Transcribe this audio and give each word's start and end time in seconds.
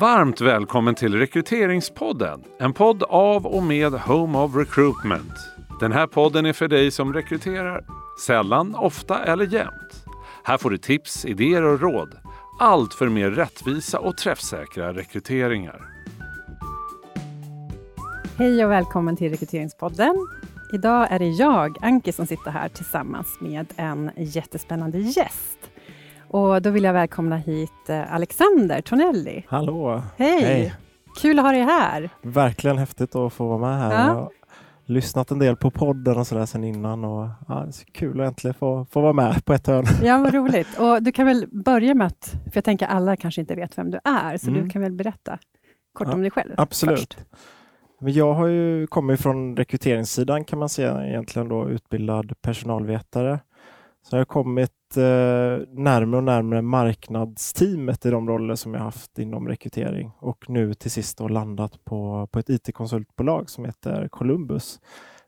Varmt 0.00 0.40
välkommen 0.40 0.94
till 0.94 1.14
Rekryteringspodden. 1.14 2.44
En 2.58 2.72
podd 2.72 3.02
av 3.02 3.46
och 3.46 3.62
med 3.62 3.92
Home 3.92 4.38
of 4.38 4.56
Recruitment. 4.56 5.32
Den 5.80 5.92
här 5.92 6.06
podden 6.06 6.46
är 6.46 6.52
för 6.52 6.68
dig 6.68 6.90
som 6.90 7.12
rekryterar 7.12 7.84
sällan, 8.26 8.74
ofta 8.74 9.24
eller 9.24 9.46
jämt. 9.46 10.04
Här 10.44 10.58
får 10.58 10.70
du 10.70 10.78
tips, 10.78 11.24
idéer 11.24 11.62
och 11.62 11.80
råd. 11.80 12.18
Allt 12.58 12.94
för 12.94 13.08
mer 13.08 13.30
rättvisa 13.30 13.98
och 13.98 14.16
träffsäkra 14.16 14.92
rekryteringar. 14.92 15.80
Hej 18.38 18.64
och 18.64 18.70
välkommen 18.70 19.16
till 19.16 19.30
Rekryteringspodden. 19.30 20.26
Idag 20.72 21.06
är 21.10 21.18
det 21.18 21.28
jag, 21.28 21.76
Anki, 21.80 22.12
som 22.12 22.26
sitter 22.26 22.50
här 22.50 22.68
tillsammans 22.68 23.40
med 23.40 23.66
en 23.76 24.10
jättespännande 24.16 24.98
gäst. 24.98 25.69
Och 26.32 26.62
då 26.62 26.70
vill 26.70 26.84
jag 26.84 26.92
välkomna 26.92 27.36
hit 27.36 27.88
eh, 27.88 28.14
Alexander 28.14 28.80
Tonelli. 28.80 29.44
Hallå! 29.48 30.02
Hej! 30.16 30.42
Hej. 30.44 30.74
Kul 31.20 31.38
att 31.38 31.44
ha 31.44 31.52
dig 31.52 31.62
här. 31.62 32.10
Verkligen 32.22 32.78
häftigt 32.78 33.14
att 33.16 33.32
få 33.32 33.46
vara 33.48 33.58
med 33.58 33.78
här. 33.78 33.92
Ja. 33.92 34.06
Jag 34.08 34.14
har 34.14 34.30
lyssnat 34.84 35.30
en 35.30 35.38
del 35.38 35.56
på 35.56 35.70
podden 35.70 36.18
och 36.18 36.26
sådär 36.26 36.46
sen 36.46 36.64
innan 36.64 37.04
och 37.04 37.28
ja, 37.48 37.54
det 37.54 37.60
är 37.60 37.92
kul 37.92 38.20
att 38.20 38.26
äntligen 38.28 38.54
få, 38.54 38.86
få 38.90 39.00
vara 39.00 39.12
med 39.12 39.44
på 39.44 39.52
ett 39.52 39.66
hörn. 39.66 39.84
Ja, 40.02 40.18
vad 40.18 40.34
roligt. 40.34 40.78
Och 40.78 41.02
du 41.02 41.12
kan 41.12 41.26
väl 41.26 41.46
börja 41.64 41.94
med 41.94 42.06
att, 42.06 42.30
för 42.44 42.52
jag 42.54 42.64
tänker 42.64 42.86
alla 42.86 43.16
kanske 43.16 43.40
inte 43.40 43.54
vet 43.54 43.78
vem 43.78 43.90
du 43.90 43.98
är, 44.04 44.36
så 44.38 44.48
Mm. 44.50 44.62
du 44.64 44.70
kan 44.70 44.82
väl 44.82 44.92
berätta 44.92 45.38
kort 45.92 46.06
Ja, 46.08 46.14
om 46.14 46.20
dig 46.22 46.30
själv 46.30 46.54
absolut. 46.56 46.98
först. 46.98 47.18
Men 48.00 48.12
jag 48.12 48.34
har 48.34 48.46
ju 48.46 48.86
kommit 48.86 49.20
från 49.20 49.56
rekryteringssidan 49.56 50.44
kan 50.44 50.58
man 50.58 50.68
säga 50.68 51.06
egentligen 51.06 51.48
då 51.48 51.68
utbildad 51.68 52.32
personalvetare. 52.42 53.38
Så 54.02 54.16
jag 54.16 54.20
har 54.20 54.24
kommit 54.24 54.72
eh, 54.96 55.02
närmare 55.68 56.16
och 56.16 56.24
närmare 56.24 56.62
marknadsteamet 56.62 58.06
i 58.06 58.10
de 58.10 58.28
roller 58.28 58.54
som 58.54 58.74
jag 58.74 58.80
haft 58.80 59.18
inom 59.18 59.48
rekrytering 59.48 60.10
och 60.18 60.44
nu 60.50 60.74
till 60.74 60.90
sist 60.90 61.18
då 61.18 61.28
landat 61.28 61.84
på, 61.84 62.28
på 62.32 62.38
ett 62.38 62.50
IT-konsultbolag 62.50 63.50
som 63.50 63.64
heter 63.64 64.08
Columbus 64.08 64.80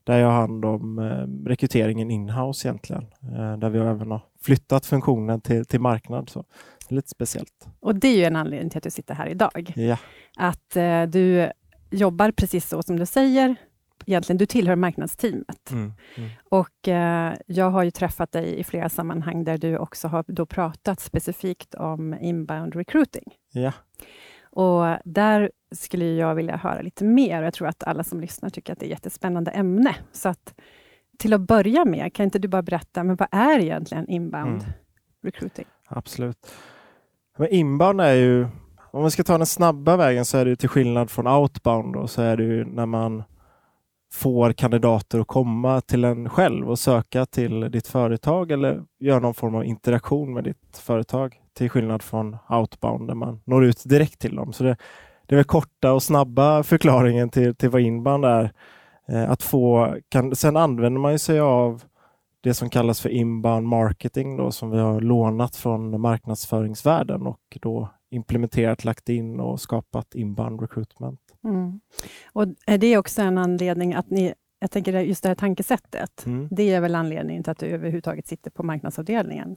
där 0.04 0.18
jag 0.18 0.26
har 0.26 0.34
hand 0.34 0.64
om 0.64 0.98
eh, 0.98 1.48
rekryteringen 1.48 2.10
inhouse 2.10 2.68
egentligen. 2.68 3.06
Eh, 3.22 3.58
där 3.58 3.70
vi 3.70 3.78
även 3.78 4.10
har 4.10 4.20
flyttat 4.42 4.86
funktionen 4.86 5.40
till, 5.40 5.64
till 5.64 5.80
marknad. 5.80 6.28
Så 6.28 6.44
lite 6.88 7.08
speciellt. 7.08 7.68
Och 7.80 7.94
det 7.94 8.08
är 8.08 8.16
ju 8.16 8.24
en 8.24 8.36
anledning 8.36 8.70
till 8.70 8.78
att 8.78 8.84
du 8.84 8.90
sitter 8.90 9.14
här 9.14 9.26
idag. 9.26 9.72
Ja, 9.76 9.96
Att 10.36 10.76
eh, 10.76 11.02
du 11.02 11.50
jobbar 11.90 12.30
precis 12.30 12.68
så 12.68 12.82
som 12.82 12.96
du 12.96 13.06
säger. 13.06 13.56
Egentligen, 14.06 14.38
du 14.38 14.46
tillhör 14.46 14.76
marknadsteamet. 14.76 15.70
mm, 15.70 15.92
mm. 16.16 16.30
Och 16.44 16.88
eh, 16.88 17.34
jag 17.46 17.70
har 17.70 17.82
ju 17.82 17.90
träffat 17.90 18.32
dig 18.32 18.58
i 18.58 18.64
flera 18.64 18.88
sammanhang 18.88 19.44
där 19.44 19.58
du 19.58 19.78
också 19.78 20.08
har 20.08 20.24
då 20.26 20.46
pratat 20.46 21.00
specifikt 21.00 21.74
om 21.74 22.14
inbound 22.20 22.74
recruiting. 22.76 23.24
ja. 23.52 23.72
Och 24.54 24.96
där 25.04 25.50
skulle 25.74 26.04
jag 26.04 26.34
vilja 26.34 26.56
höra 26.56 26.82
lite 26.82 27.04
mer 27.04 27.40
och 27.40 27.46
jag 27.46 27.54
tror 27.54 27.68
att 27.68 27.82
alla 27.84 28.04
som 28.04 28.20
lyssnar 28.20 28.50
tycker 28.50 28.72
att 28.72 28.78
det 28.78 28.84
är 28.84 28.86
ett 28.86 28.90
jättespännande 28.90 29.50
ämne. 29.50 29.96
Så 30.12 30.28
att 30.28 30.54
till 31.18 31.32
att 31.32 31.40
börja 31.40 31.84
med, 31.84 32.14
kan 32.14 32.24
inte 32.24 32.38
du 32.38 32.48
bara 32.48 32.62
berätta, 32.62 33.04
men 33.04 33.16
vad 33.16 33.28
är 33.30 33.58
egentligen 33.58 34.08
inbound 34.08 34.62
Mm. 34.62 34.72
recruiting? 35.22 35.64
Absolut. 35.88 36.54
Men 37.38 37.48
inbound 37.48 38.00
är 38.00 38.14
ju, 38.14 38.46
om 38.90 39.04
vi 39.04 39.10
ska 39.10 39.22
ta 39.24 39.38
den 39.38 39.46
snabba 39.46 39.96
vägen 39.96 40.24
så 40.24 40.38
är 40.38 40.44
det 40.44 40.56
till 40.56 40.68
skillnad 40.68 41.10
från 41.10 41.26
outbound 41.26 41.94
då, 41.94 42.06
så 42.06 42.22
är 42.22 42.36
det 42.36 42.44
ju 42.44 42.64
när 42.64 42.86
man 42.86 43.22
får 44.12 44.52
kandidater 44.52 45.20
att 45.20 45.26
komma 45.26 45.80
till 45.80 46.04
en 46.04 46.28
själv 46.28 46.70
och 46.70 46.78
söka 46.78 47.26
till 47.26 47.60
ditt 47.60 47.86
företag 47.86 48.50
eller 48.50 48.82
göra 49.00 49.20
någon 49.20 49.34
form 49.34 49.54
av 49.54 49.64
interaktion 49.64 50.34
med 50.34 50.44
ditt 50.44 50.78
företag. 50.78 51.38
Till 51.54 51.70
skillnad 51.70 52.02
från 52.02 52.36
outbound 52.48 53.08
där 53.08 53.14
man 53.14 53.40
når 53.44 53.64
ut 53.64 53.82
direkt 53.84 54.18
till 54.18 54.36
dem. 54.36 54.52
Så 54.52 54.64
det, 54.64 54.76
det 55.26 55.34
är 55.34 55.36
väl 55.36 55.44
korta 55.44 55.92
och 55.92 56.02
snabba 56.02 56.62
förklaringen 56.62 57.30
till, 57.30 57.56
till 57.56 57.70
vad 57.70 57.80
inbound 57.80 58.24
är. 58.24 58.52
Eh, 59.08 59.30
att 59.30 59.42
få, 59.42 59.96
kan, 60.08 60.36
sen 60.36 60.56
använder 60.56 61.00
man 61.00 61.12
ju 61.12 61.18
sig 61.18 61.40
av 61.40 61.82
det 62.40 62.54
som 62.54 62.70
kallas 62.70 63.00
för 63.00 63.08
inbound 63.08 63.66
marketing 63.66 64.36
då, 64.36 64.50
som 64.50 64.70
vi 64.70 64.78
har 64.78 65.00
lånat 65.00 65.56
från 65.56 66.00
marknadsföringsvärlden 66.00 67.26
och 67.26 67.58
då 67.60 67.88
implementerat, 68.12 68.84
lagt 68.84 69.08
in 69.08 69.40
och 69.40 69.60
skapat 69.60 70.14
inbound 70.14 70.60
recruitment. 70.60 71.20
Mm. 71.44 71.80
Och 72.32 72.46
är 72.66 72.78
det 72.78 72.96
också 72.98 73.22
en 73.22 73.38
anledning 73.38 73.94
att 73.94 74.10
ni, 74.10 74.34
jag 74.60 74.70
tänker 74.70 75.00
just 75.00 75.22
det 75.22 75.28
här 75.28 75.36
tankesättet, 75.36 76.26
Mm. 76.26 76.48
det 76.50 76.70
är 76.74 76.80
väl 76.80 76.94
anledningen 76.94 77.42
till 77.42 77.50
att 77.50 77.58
du 77.58 77.66
överhuvudtaget 77.66 78.26
sitter 78.26 78.50
på 78.50 78.62
marknadsavdelningen? 78.62 79.56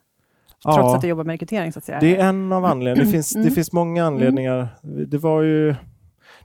Ja. 0.63 0.75
Trots 0.75 0.95
att 0.95 1.01
du 1.01 1.07
jobbar 1.07 1.23
med 1.23 1.33
rekrytering, 1.33 1.71
så 1.73 1.79
att 1.79 1.85
säga. 1.85 1.99
Det 1.99 2.15
är 2.15 2.29
en 2.29 2.51
av 2.51 2.65
anledningarna. 2.65 3.05
Det 3.05 3.11
finns, 3.11 3.35
Mm. 3.35 3.47
det 3.47 3.51
finns 3.55 3.71
många 3.73 4.05
anledningar. 4.05 4.67
Det 5.07 5.17
var 5.17 5.41
ju 5.41 5.75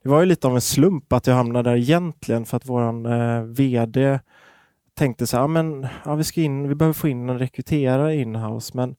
det 0.03 0.09
var 0.09 0.21
ju 0.21 0.27
lite 0.27 0.47
av 0.47 0.55
en 0.55 0.61
slump 0.61 1.13
att 1.13 1.27
jag 1.27 1.35
hamnade 1.35 1.71
där 1.71 1.77
egentligen 1.77 2.45
för 2.45 2.57
att 2.57 2.69
våran 2.69 3.07
eh, 3.07 3.43
VD 3.43 4.19
tänkte 4.95 5.27
så 5.27 5.37
här, 5.37 5.45
"Ja, 5.45 5.47
men 5.47 5.87
ja, 6.05 6.15
vi, 6.15 6.25
ska 6.25 6.41
in, 6.41 6.69
vi 6.69 6.75
behöver 6.75 6.93
få 6.95 7.09
in 7.09 7.29
en 7.29 7.39
rekryterare 7.39 8.17
inhouse, 8.17 8.73
men 8.77 8.97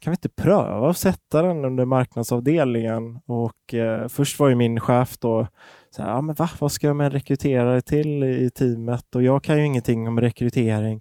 kan 0.00 0.10
vi 0.10 0.14
inte 0.14 0.28
pröva 0.28 0.90
att 0.90 0.96
sätta 0.96 1.42
den 1.42 1.64
under 1.64 1.84
marknadsavdelningen? 1.84 3.20
Och 3.26 3.74
eh, 3.74 4.08
först 4.08 4.38
var 4.38 4.48
ju 4.48 4.54
min 4.54 4.80
chef 4.80 5.18
då 5.18 5.46
så 5.90 6.02
här, 6.02 6.14
ah, 6.14 6.20
men 6.20 6.34
va, 6.34 6.50
vad 6.58 6.72
ska 6.72 6.86
jag 6.86 6.96
med 6.96 7.04
en 7.04 7.12
rekryterare 7.12 7.80
till 7.80 8.24
i, 8.24 8.50
teamet? 8.50 9.14
Och 9.14 9.22
jag 9.22 9.42
kan 9.44 9.58
ju 9.58 9.64
ingenting 9.64 10.08
om 10.08 10.20
rekrytering. 10.20 11.00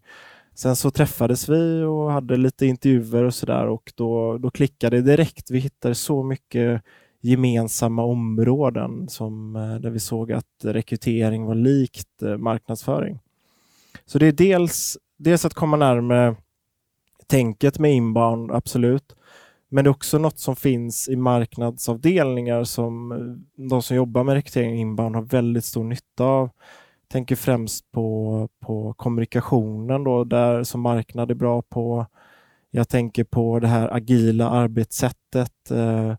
Sen 0.56 0.76
så 0.76 0.92
träffades 0.92 1.50
vi 1.50 1.84
och 1.84 2.12
hade 2.12 2.38
lite 2.38 2.66
intervjuer 2.66 3.24
och 3.24 3.34
sådär 3.34 3.68
och 3.68 3.94
då, 3.96 4.38
då 4.38 4.50
klickade 4.50 4.98
det 4.98 5.02
direkt. 5.02 5.52
Vi 5.52 5.60
hittade 5.60 5.96
så 5.96 6.24
mycket 6.24 6.82
gemensamma 7.22 8.04
områden 8.04 9.10
som, 9.10 9.56
eh, 9.56 9.76
där 9.76 9.90
vi 9.90 10.00
såg 10.00 10.32
att 10.32 10.64
rekrytering 10.64 11.46
var 11.46 11.56
likt 11.56 12.22
eh, 12.22 12.38
marknadsföring. 12.38 13.20
Så 14.06 14.20
det 14.20 14.28
är 14.28 14.32
dels, 14.32 14.98
dels 15.18 15.46
att 15.46 15.54
komma 15.54 15.78
närmare 15.78 16.36
tänket 17.28 17.80
med 17.80 17.94
inbound, 17.94 18.52
absolut. 18.52 19.16
Men 19.70 19.84
det 19.84 19.88
är 19.88 19.92
också 19.92 20.18
något 20.18 20.40
som 20.40 20.56
finns 20.56 21.10
i 21.10 21.16
marknadsavdelningar 21.16 22.64
som 22.64 23.12
eh, 23.12 23.18
de 23.70 23.82
som 23.82 23.96
jobbar 23.96 24.24
med 24.24 24.34
rekrytering 24.36 24.80
inbound 24.80 25.16
har 25.16 25.24
väldigt 25.24 25.66
stor 25.66 25.84
nytta 25.84 26.24
av. 26.24 26.50
Jag 27.02 27.10
Tänker 27.12 27.36
främst 27.36 27.92
på, 27.92 28.50
på 28.60 28.94
kommunikationen 28.94 30.04
då, 30.04 30.24
där 30.24 30.64
som 30.64 30.82
marknad 30.82 31.32
är 31.32 31.36
bra 31.36 31.62
på. 31.62 32.06
Jag 32.72 32.90
tänker 32.90 33.24
på 33.24 33.60
det 33.60 33.68
här 33.68 33.96
agila 33.96 34.50
arbetssättet 34.50 35.72
eh, 35.72 36.16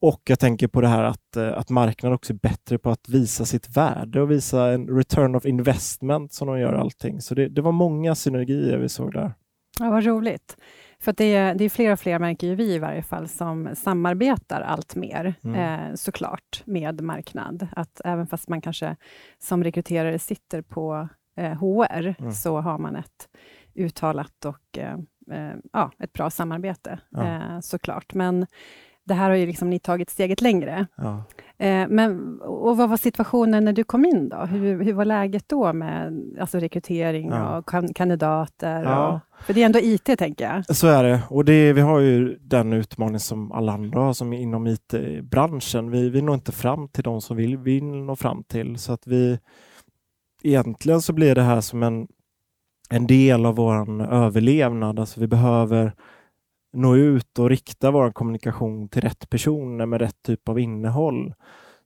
och 0.00 0.22
jag 0.28 0.38
tänker 0.38 0.68
på 0.68 0.80
det 0.80 0.88
här 0.88 1.02
att, 1.02 1.36
eh, 1.36 1.58
att 1.58 1.70
marknaden 1.70 2.14
också 2.14 2.32
är 2.32 2.38
bättre 2.38 2.78
på 2.78 2.90
att 2.90 3.08
visa 3.08 3.44
sitt 3.44 3.76
värde 3.76 4.20
och 4.22 4.30
visa 4.30 4.72
en 4.72 4.88
return 4.88 5.34
of 5.34 5.46
investment 5.46 6.32
som 6.32 6.48
de 6.48 6.60
gör 6.60 6.72
allting. 6.72 7.20
Så 7.20 7.34
det, 7.34 7.48
det 7.48 7.62
var 7.62 7.72
många 7.72 8.14
synergier 8.14 8.78
vi 8.78 8.88
såg 8.88 9.12
där. 9.12 9.34
Ja, 9.80 9.90
vad 9.90 10.04
roligt. 10.04 10.56
För 11.00 11.12
det, 11.16 11.34
är, 11.34 11.54
det 11.54 11.64
är 11.64 11.68
fler 11.68 11.92
och 11.92 12.00
fler, 12.00 12.18
märker 12.18 12.46
ju 12.46 12.54
vi 12.54 12.74
i 12.74 12.78
varje 12.78 13.02
fall, 13.02 13.28
som 13.28 13.68
samarbetar 13.76 14.60
allt 14.60 14.94
mer, 14.94 15.34
Mm. 15.44 15.60
eh, 15.90 15.94
såklart, 15.94 16.62
med 16.64 17.00
marknad. 17.00 17.68
Att 17.76 18.00
även 18.04 18.26
fast 18.26 18.48
man 18.48 18.60
kanske 18.60 18.96
som 19.38 19.64
rekryterare 19.64 20.18
sitter 20.18 20.62
på 20.62 21.08
eh, 21.36 21.52
HR, 21.52 22.14
Mm. 22.18 22.32
så 22.32 22.60
har 22.60 22.78
man 22.78 22.96
ett 22.96 23.28
uttalat 23.74 24.44
och 24.44 24.78
eh, 24.78 24.98
eh, 25.30 25.54
ja, 25.72 25.90
ett 25.98 26.12
bra 26.12 26.30
samarbete, 26.30 26.98
Ja. 27.10 27.24
eh, 27.26 27.60
såklart. 27.60 28.14
Men 28.14 28.46
det 29.06 29.14
här 29.14 29.30
har 29.30 29.36
ju 29.36 29.46
liksom 29.46 29.70
ni 29.70 29.78
tagit 29.78 30.10
steget 30.10 30.40
längre. 30.40 30.86
Ja. 30.96 31.24
Eh, 31.58 31.88
men, 31.88 32.40
och 32.40 32.76
vad 32.76 32.88
var 32.90 32.96
situationen 32.96 33.64
när 33.64 33.72
du 33.72 33.84
kom 33.84 34.04
in 34.04 34.28
då? 34.28 34.36
Hur, 34.36 34.84
hur 34.84 34.92
var 34.92 35.04
läget 35.04 35.44
då 35.48 35.72
med 35.72 36.22
alltså 36.40 36.58
rekrytering 36.58 37.28
Ja. 37.28 37.58
och 37.58 37.68
kan, 37.68 37.94
kandidater? 37.94 38.82
Ja. 38.82 39.08
Och, 39.38 39.44
för 39.44 39.54
det 39.54 39.62
är 39.62 39.66
ändå 39.66 39.78
IT, 39.78 40.04
tänker 40.18 40.44
jag. 40.44 40.76
Så 40.76 40.86
är 40.86 41.04
det. 41.04 41.20
Och 41.30 41.44
det, 41.44 41.72
vi 41.72 41.80
har 41.80 42.00
ju 42.00 42.38
den 42.40 42.72
utmaning 42.72 43.20
som 43.20 43.52
alla 43.52 43.72
andra 43.72 44.00
har 44.00 44.12
som 44.12 44.32
är 44.32 44.40
inom 44.40 44.66
IT-branschen. 44.66 45.90
Vi, 45.90 46.10
vi 46.10 46.22
når 46.22 46.34
inte 46.34 46.52
fram 46.52 46.88
till 46.88 47.04
de 47.04 47.20
som 47.20 47.36
vi 47.36 47.56
vill 47.56 47.84
nå 47.84 48.16
fram 48.16 48.44
till. 48.44 48.78
Så 48.78 48.92
att 48.92 49.06
vi 49.06 49.38
egentligen 50.42 51.00
så 51.02 51.12
blir 51.12 51.34
det 51.34 51.42
här 51.42 51.60
som 51.60 51.82
en, 51.82 52.06
en 52.90 53.06
del 53.06 53.46
av 53.46 53.56
vår 53.56 54.02
överlevnad. 54.12 55.00
Alltså 55.00 55.20
vi 55.20 55.26
behöver 55.26 55.92
nå 56.76 56.96
ut 56.96 57.38
och 57.38 57.50
rikta 57.50 57.90
vår 57.90 58.10
kommunikation 58.10 58.88
till 58.88 59.02
rätt 59.02 59.30
personer 59.30 59.86
med 59.86 60.00
rätt 60.00 60.22
typ 60.22 60.48
av 60.48 60.58
innehåll. 60.58 61.34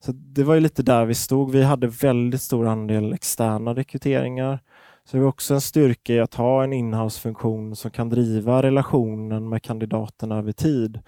Så 0.05 0.13
det 0.13 0.45
var 0.45 0.55
ju 0.55 0.61
lite 0.61 0.83
där 0.83 1.05
vi 1.05 1.15
stod. 1.15 1.51
Vi 1.51 1.63
hade 1.63 1.87
väldigt 1.87 2.41
stor 2.41 2.67
andel 2.67 3.13
externa 3.13 3.75
rekryteringar. 3.75 4.59
Så 5.05 5.17
det 5.17 5.23
var 5.23 5.29
också 5.29 5.55
en 5.55 5.61
styrka 5.61 6.13
i 6.13 6.21
att 6.21 6.35
ha 6.35 6.65
en 6.65 6.73
inhouse-funktion 6.73 7.77
som 7.77 7.91
kan 7.91 8.09
driva 8.09 8.63
relationen 8.63 9.49
med 9.49 9.63
kandidaterna 9.63 10.39
över 10.39 10.53
tid 10.53 11.01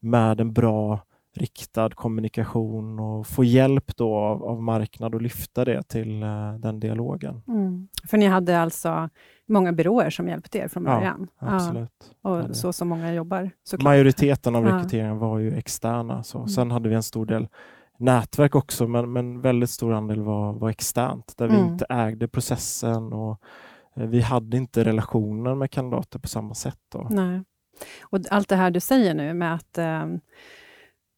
med 0.00 0.40
en 0.40 0.52
bra 0.52 1.00
riktad 1.36 1.90
kommunikation 1.94 3.00
och 3.00 3.26
få 3.26 3.44
hjälp 3.44 3.96
då 3.96 4.16
av, 4.16 4.44
av 4.44 4.62
marknad 4.62 5.14
och 5.14 5.22
lyfta 5.22 5.64
det 5.64 5.82
till 5.82 6.22
eh, 6.22 6.54
den 6.58 6.80
dialogen. 6.80 7.42
Mm. 7.48 7.88
För 8.08 8.18
ni 8.18 8.26
hade 8.26 8.60
alltså 8.60 9.08
många 9.48 9.72
byråer 9.72 10.10
som 10.10 10.28
hjälpte 10.28 10.58
er 10.58 10.68
från 10.68 10.84
Ja, 10.84 10.94
början? 10.96 11.28
Absolut. 11.38 11.90
och 12.22 12.36
hade- 12.36 12.54
så 12.54 12.72
som 12.72 12.88
många 12.88 13.14
jobbar, 13.14 13.50
såklart. 13.64 13.84
Majoriteten 13.84 14.56
av 14.56 14.64
Ja. 14.66 14.76
rekryteringen 14.76 15.18
var 15.18 15.38
ju 15.38 15.54
externa. 15.54 16.22
Så. 16.22 16.38
Mm. 16.38 16.48
Sen 16.48 16.70
hade 16.70 16.88
vi 16.88 16.94
en 16.94 17.02
stor 17.02 17.26
del 17.26 17.48
nätverk 17.98 18.54
också, 18.54 18.88
men, 18.88 19.12
men 19.12 19.40
väldigt 19.40 19.70
stor 19.70 19.92
andel 19.92 20.20
var, 20.20 20.52
var 20.52 20.70
externt, 20.70 21.34
där 21.36 21.48
vi 21.48 21.54
Mm. 21.56 21.68
inte 21.72 21.86
ägde 21.88 22.28
processen 22.28 23.12
och 23.12 23.40
eh, 23.96 24.06
vi 24.06 24.20
hade 24.20 24.56
inte 24.56 24.84
relationer 24.84 25.54
med 25.54 25.70
kandidater 25.70 26.18
på 26.18 26.28
samma 26.28 26.54
sätt. 26.54 26.78
Då. 26.92 27.06
Nej. 27.10 27.42
Och 28.02 28.18
allt 28.30 28.48
det 28.48 28.56
här 28.56 28.70
du 28.70 28.80
säger 28.80 29.14
nu 29.14 29.34
med 29.34 29.54
att 29.54 29.78
eh, 29.78 30.06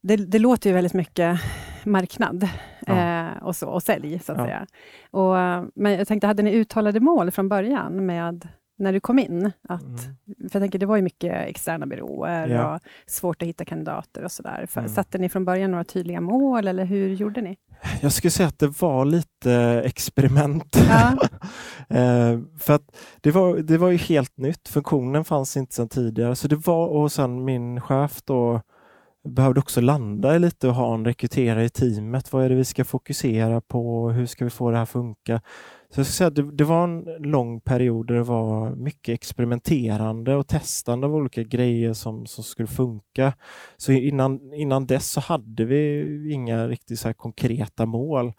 det, 0.03 0.17
det 0.17 0.39
låter 0.39 0.71
ju 0.71 0.75
väldigt 0.75 0.95
mycket 0.95 1.41
marknad 1.85 2.49
Ja. 2.87 3.21
eh, 3.27 3.43
och, 3.43 3.57
så, 3.57 3.69
och 3.69 3.83
sälj, 3.83 4.19
så 4.19 4.33
att 4.33 4.39
Ja. 4.39 4.45
säga. 4.45 4.67
Och, 5.11 5.35
men 5.75 5.93
jag 5.93 6.09
tänkte, 6.09 6.27
hade 6.27 6.43
ni 6.43 6.53
uttalade 6.53 7.01
mål 7.01 7.31
från 7.31 7.49
början 7.49 8.07
med 8.07 8.49
när 8.79 8.93
du 8.93 9.01
kom 9.01 9.19
in? 9.19 9.53
Att, 9.69 9.83
Mm. 9.83 9.99
För 10.51 10.57
jag 10.59 10.63
tänker, 10.63 10.79
det 10.79 10.87
var 10.87 10.97
ju 10.97 11.03
mycket 11.03 11.33
externa 11.49 11.87
byråer 11.87 12.49
Ja. 12.49 12.75
och 12.75 12.81
svårt 13.07 13.43
att 13.43 13.49
hitta 13.49 13.65
kandidater 13.65 14.25
och 14.25 14.33
sådär. 14.33 14.67
Mm. 14.77 14.89
Satte 14.89 15.19
ni 15.19 15.29
från 15.29 15.45
början 15.45 15.71
några 15.71 15.85
tydliga 15.85 16.21
mål, 16.21 16.69
eller 16.69 16.85
hur 16.85 17.09
gjorde 17.09 17.41
ni? 17.41 17.57
Jag 18.01 18.13
skulle 18.13 18.31
säga 18.31 18.49
att 18.49 18.59
det 18.59 18.81
var 18.83 19.05
lite 19.05 19.83
experiment. 19.85 20.77
Eh, 21.89 22.39
för 22.59 22.73
att 22.75 22.97
det 23.21 23.31
var, 23.31 23.57
det 23.59 23.79
var 23.79 23.91
ju 23.91 23.97
helt 23.97 24.37
nytt. 24.39 24.69
Funktionen 24.69 25.25
fanns 25.25 25.57
inte 25.57 25.75
sedan 25.75 25.89
tidigare. 25.89 26.37
Så 26.37 26.49
det 26.49 26.57
var, 26.57 26.87
och 26.87 27.13
sen 27.13 27.45
min 27.45 27.81
chef 27.81 28.23
då 28.25 28.61
behövde 29.25 29.61
också 29.61 29.81
landa 29.81 30.37
i 30.37 30.39
lite 30.39 30.69
och 30.69 30.75
ha 30.75 30.95
en 30.95 31.05
rekryterare 31.05 31.65
i 31.65 31.69
teamet. 31.69 32.33
Vad 32.33 32.45
är 32.45 32.49
det 32.49 32.55
vi 32.55 32.65
ska 32.65 32.85
fokusera 32.85 33.61
på? 33.61 34.11
Hur 34.11 34.27
ska 34.27 34.45
vi 34.45 34.51
få 34.51 34.71
det 34.71 34.77
här 34.77 34.83
att 34.83 34.89
funka? 34.89 35.41
Så 35.91 36.01
jag 36.01 36.07
ska 36.07 36.13
säga 36.13 36.31
det, 36.31 36.53
det 36.53 36.65
var 36.65 36.85
en 36.85 37.05
lång 37.19 37.61
period 37.61 38.07
där 38.07 38.15
det 38.15 38.23
var 38.23 38.71
mycket 38.71 39.15
experimenterande 39.15 40.35
och 40.35 40.49
testande 40.49 41.07
av 41.07 41.15
olika 41.15 41.43
grejer 41.43 41.93
som, 41.93 42.27
som 42.27 42.45
skulle 42.45 42.69
funka. 42.69 43.33
Så 43.77 43.93
innan, 43.93 44.55
innan 44.55 44.87
dess 44.87 45.11
så 45.11 45.21
hade 45.21 45.65
vi 45.65 46.33
inga 46.33 46.69
riktigt 46.69 47.01
så 47.01 47.09
här 47.09 47.13
konkreta 47.13 47.87
mål. 47.87 48.33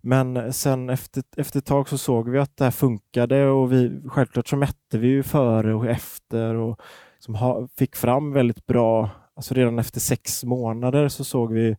Men 0.00 0.52
sen 0.52 0.90
efter, 0.90 1.22
efter 1.36 1.58
ett 1.58 1.66
tag 1.66 1.88
så 1.88 1.98
såg 1.98 2.28
vi 2.28 2.38
att 2.38 2.56
det 2.56 2.64
här 2.64 2.70
funkade 2.70 3.46
och 3.46 3.72
vi, 3.72 4.00
självklart 4.06 4.48
så 4.48 4.56
mätte 4.56 4.98
vi 4.98 5.08
ju 5.08 5.22
före 5.22 5.74
och 5.74 5.86
efter 5.86 6.54
och 6.54 6.80
som 7.18 7.34
ha, 7.34 7.68
fick 7.78 7.96
fram 7.96 8.32
väldigt 8.32 8.66
bra, 8.66 9.10
alltså 9.34 9.54
redan 9.54 9.78
efter 9.78 10.00
sex 10.00 10.44
månader 10.44 11.08
så 11.08 11.24
såg 11.24 11.52
vi 11.52 11.76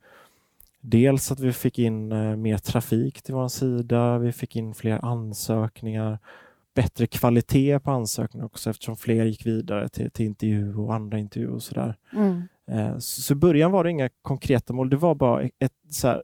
dels 0.82 1.32
att 1.32 1.40
vi 1.40 1.54
fick 1.54 1.80
in 1.80 2.12
eh, 2.12 2.36
mer 2.36 2.58
trafik 2.58 3.22
till 3.22 3.34
vår 3.34 3.48
sida, 3.48 4.18
vi 4.18 4.32
fick 4.32 4.56
in 4.56 4.74
fler 4.74 5.06
ansökningar, 5.06 6.20
bättre 6.76 7.08
kvalitet 7.08 7.80
på 7.80 7.92
ansökningar 7.92 8.46
också 8.46 8.70
eftersom 8.70 8.98
fler 8.98 9.26
gick 9.26 9.46
vidare 9.46 9.90
till, 9.90 10.12
till 10.12 10.26
intervju 10.26 10.76
och 10.76 10.94
andra 10.94 11.20
intervjuer 11.20 11.54
och 11.54 11.64
sådär. 11.64 11.96
Mm. 12.14 12.44
Eh, 12.72 12.98
Så 12.98 13.22
så 13.22 13.34
i 13.34 13.36
början 13.36 13.72
var 13.72 13.84
det 13.84 13.92
inga 13.92 14.10
konkreta 14.22 14.74
mål, 14.74 14.90
det 14.90 14.98
var 14.98 15.16
bara 15.16 15.44
ett 15.44 15.74
så 15.90 16.08
här 16.08 16.24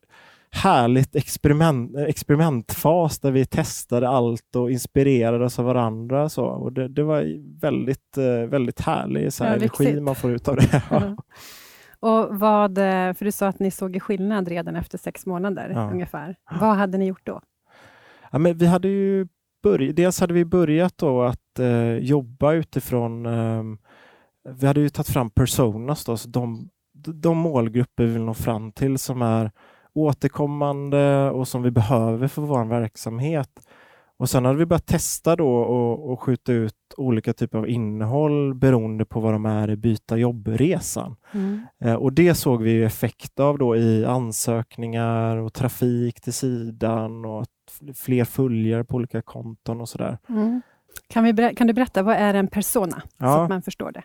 härligt 0.56 1.16
experiment, 1.16 1.96
eh, 1.96 2.04
experimentfas 2.04 3.20
där 3.20 3.32
vi 3.32 3.46
testade 3.46 4.10
allt 4.10 4.56
och 4.56 4.72
inspirerade 4.72 5.46
oss 5.46 5.60
av 5.60 5.66
varandra. 5.66 6.30
Så. 6.30 6.46
Och 6.46 6.74
det, 6.74 6.88
det 6.88 7.04
var 7.04 7.24
väldigt, 7.62 8.18
eh, 8.18 8.50
väldigt 8.50 8.82
härlig 8.82 9.34
så 9.34 9.44
här 9.44 9.52
Ja, 9.52 9.58
energi 9.58 10.02
man 10.02 10.16
får 10.16 10.32
ut 10.32 10.48
av 10.48 10.56
det. 10.56 10.84
Ja. 10.90 11.16
Och 12.00 12.40
vad, 12.40 12.78
eh, 12.78 13.14
för 13.14 13.26
du 13.26 13.32
sa 13.32 13.48
att 13.48 13.60
ni 13.60 13.72
såg 13.72 14.02
skillnad 14.02 14.48
redan 14.48 14.76
efter 14.76 14.98
sex 14.98 15.26
månader 15.26 15.72
Ja. 15.76 15.90
ungefär. 15.92 16.36
Vad 16.60 16.76
hade 16.76 16.98
ni 16.98 17.06
gjort 17.06 17.26
då? 17.26 17.42
Ja, 18.32 18.38
men 18.40 18.58
vi 18.58 18.66
hade 18.66 18.88
ju 18.88 19.28
börj- 19.64 19.94
dels 19.94 20.20
hade 20.20 20.34
vi 20.34 20.46
börjat 20.46 20.98
då 20.98 21.22
att 21.24 21.60
eh, 21.60 21.94
jobba 21.98 22.54
utifrån 22.54 23.26
ehm, 23.26 23.78
vi 24.50 24.68
hade 24.68 24.80
ju 24.80 24.90
tagit 24.90 25.10
fram 25.10 25.30
personas, 25.30 26.06
då, 26.06 26.18
så 26.18 26.30
de, 26.30 26.70
de 26.94 27.38
målgrupper 27.38 28.06
vi 28.06 28.14
vill 28.14 28.22
nå 28.22 28.34
fram 28.34 28.72
till 28.72 28.98
som 28.98 29.22
är 29.22 29.52
återkommande 29.94 31.30
och 31.32 31.48
som 31.48 31.64
vi 31.64 31.72
behöver 31.72 32.28
för 32.28 32.42
vår 32.42 32.66
verksamhet. 32.66 33.50
Och 34.18 34.30
sen 34.30 34.46
hade 34.46 34.58
vi 34.58 34.66
börjat 34.66 34.86
testa 34.86 35.36
då 35.36 35.56
och, 35.56 36.12
och 36.12 36.22
skjuta 36.22 36.52
ut 36.54 36.74
olika 36.98 37.34
typer 37.34 37.58
av 37.58 37.70
innehåll 37.70 38.54
beroende 38.56 39.06
på 39.06 39.20
vad 39.20 39.34
de 39.34 39.46
är 39.46 39.70
i 39.70 39.76
byta 39.76 40.18
jobbresan. 40.18 41.16
Mm. 41.34 41.62
Eh, 41.84 41.94
Och 41.94 42.14
det 42.14 42.36
såg 42.36 42.62
vi 42.62 42.84
effekt 42.84 43.40
av 43.40 43.58
då 43.58 43.76
i 43.76 44.06
ansökningar 44.06 45.38
och 45.38 45.54
trafik 45.54 46.22
till 46.22 46.34
sidan 46.34 47.26
och 47.26 47.46
fler 47.96 48.24
följare 48.26 48.84
på 48.84 48.96
olika 48.96 49.22
konton 49.22 49.82
och 49.82 49.90
sådär. 49.90 50.18
Mm. 50.30 50.62
Kan, 51.08 51.24
vi 51.24 51.54
kan 51.56 51.68
du 51.68 51.74
berätta, 51.74 52.04
vad 52.04 52.16
är 52.16 52.34
en 52.34 52.48
persona? 52.48 53.02
Så 53.02 53.08
Ja. 53.18 53.44
att 53.44 53.50
man 53.50 53.62
förstår 53.62 53.92
det. 53.92 54.04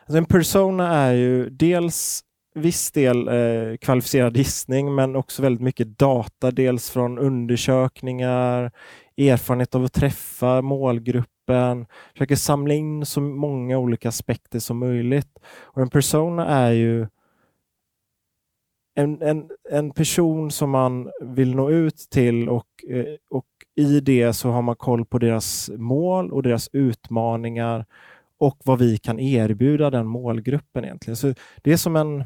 Alltså 0.00 0.18
en 0.18 0.24
persona 0.24 0.94
är 0.94 1.12
ju 1.12 1.50
dels 1.50 2.20
viss 2.54 2.92
del 2.92 3.28
eh, 3.28 3.76
kvalificerad 3.76 4.36
gissning 4.36 4.94
men 4.94 5.16
också 5.16 5.42
väldigt 5.42 5.62
mycket 5.62 5.98
data, 5.98 6.50
dels 6.50 6.90
från 6.90 7.18
undersökningar, 7.18 8.72
erfarenhet 9.16 9.74
av 9.74 9.84
att 9.84 9.92
träffa 9.92 10.62
målgruppen, 10.62 11.86
försöker 12.12 12.36
samla 12.36 12.74
in 12.74 13.06
så 13.06 13.20
många 13.20 13.78
olika 13.78 14.08
aspekter 14.08 14.58
som 14.58 14.78
möjligt. 14.78 15.38
Och 15.62 15.82
en 15.82 15.90
persona 15.90 16.46
är 16.46 16.72
ju 16.72 17.06
en, 18.94 19.22
en, 19.22 19.50
en 19.70 19.90
person 19.90 20.50
som 20.50 20.70
man 20.70 21.10
vill 21.20 21.54
nå 21.54 21.70
ut 21.70 21.96
till 22.10 22.48
och, 22.48 22.66
eh, 22.88 23.14
och 23.30 23.46
i 23.76 24.00
det 24.00 24.32
så 24.32 24.50
har 24.50 24.62
man 24.62 24.76
koll 24.76 25.04
på 25.04 25.18
deras 25.18 25.70
mål 25.76 26.32
och 26.32 26.42
deras 26.42 26.68
utmaningar 26.72 27.86
och 28.38 28.58
vad 28.64 28.78
vi 28.78 28.98
kan 28.98 29.20
erbjuda 29.20 29.90
den 29.90 30.06
målgruppen 30.06 30.84
egentligen. 30.84 31.16
Så 31.16 31.34
det 31.62 31.72
är 31.72 31.76
som 31.76 31.96
en, 31.96 32.24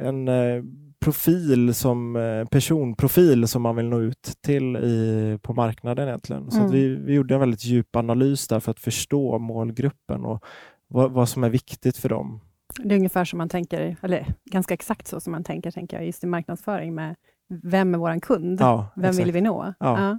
en 0.00 0.28
eh, 0.28 0.62
profil 1.00 1.74
som 1.74 2.16
eh, 2.16 2.44
personprofil 2.44 3.48
som 3.48 3.62
man 3.62 3.76
vill 3.76 3.88
nå 3.88 4.00
ut 4.00 4.32
till 4.44 4.76
i, 4.76 5.38
på 5.42 5.54
marknaden 5.54 6.08
egentligen. 6.08 6.50
Så 6.50 6.58
Mm. 6.58 6.70
vi, 6.70 6.88
vi 6.94 7.14
gjorde 7.14 7.34
en 7.34 7.40
väldigt 7.40 7.64
djup 7.64 7.96
analys 7.96 8.48
där 8.48 8.60
för 8.60 8.70
att 8.70 8.80
förstå 8.80 9.38
målgruppen 9.38 10.24
och 10.24 10.44
vad, 10.88 11.12
vad 11.12 11.28
som 11.28 11.44
är 11.44 11.48
viktigt 11.50 11.96
för 11.96 12.08
dem. 12.08 12.40
Det 12.78 12.94
är 12.94 12.96
ungefär 12.98 13.24
som 13.24 13.38
man 13.38 13.48
tänker, 13.48 13.96
eller 14.02 14.26
ganska 14.44 14.74
exakt 14.74 15.06
så 15.06 15.20
som 15.20 15.30
man 15.30 15.44
tänker, 15.44 15.70
tänker 15.70 15.96
jag, 15.96 16.06
just 16.06 16.24
i 16.24 16.26
marknadsföring 16.26 16.94
med 16.94 17.14
vem 17.62 17.94
är 17.94 17.98
vår 17.98 18.20
kund? 18.20 18.60
Ja, 18.60 18.88
vem 18.96 19.04
exakt. 19.04 19.26
vill 19.26 19.32
vi 19.32 19.40
nå? 19.40 19.74
Ja. 19.80 20.18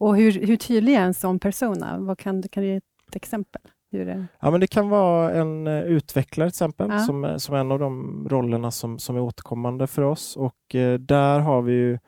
Och 0.00 0.16
hur, 0.16 0.32
hur 0.46 0.56
tydlig 0.56 0.94
är 0.94 1.00
en 1.02 1.14
sån 1.14 1.38
persona? 1.38 1.98
Vad 1.98 2.18
kan, 2.18 2.42
kan 2.42 2.62
du 2.62 2.68
ge 2.68 2.76
ett 2.76 3.16
exempel? 3.16 3.62
Är, 3.92 4.26
Ja, 4.40 4.50
men 4.50 4.60
det 4.60 4.66
kan 4.66 4.88
vara 4.88 5.32
en 5.34 5.66
eh, 5.66 5.82
utvecklare 5.82 6.48
till 6.50 6.54
exempel, 6.54 6.88
Ja. 6.90 6.98
som, 6.98 7.34
som 7.38 7.54
en 7.54 7.72
av 7.72 7.78
de 7.78 8.26
rollerna 8.30 8.70
som, 8.70 8.98
som 8.98 9.16
är 9.16 9.20
återkommande 9.20 9.86
för 9.86 10.02
oss. 10.02 10.36
Och 10.36 10.74
eh, 10.74 10.98
där 10.98 11.38
har 11.40 11.62
vi 11.62 11.72
ju 11.72 11.98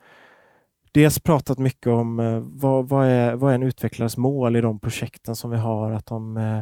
dels 0.91 1.19
pratat 1.19 1.59
mycket 1.59 1.87
om 1.87 2.19
eh, 2.19 2.39
vad, 2.39 2.89
vad, 2.89 3.05
är, 3.07 3.35
vad 3.35 3.51
är 3.51 3.55
en 3.55 3.63
utvecklares 3.63 4.17
mål 4.17 4.55
i 4.55 4.61
de 4.61 4.79
projekten 4.79 5.35
som 5.35 5.51
vi 5.51 5.57
har. 5.57 5.91
Att 5.91 6.05
de, 6.05 6.37
eh, 6.37 6.59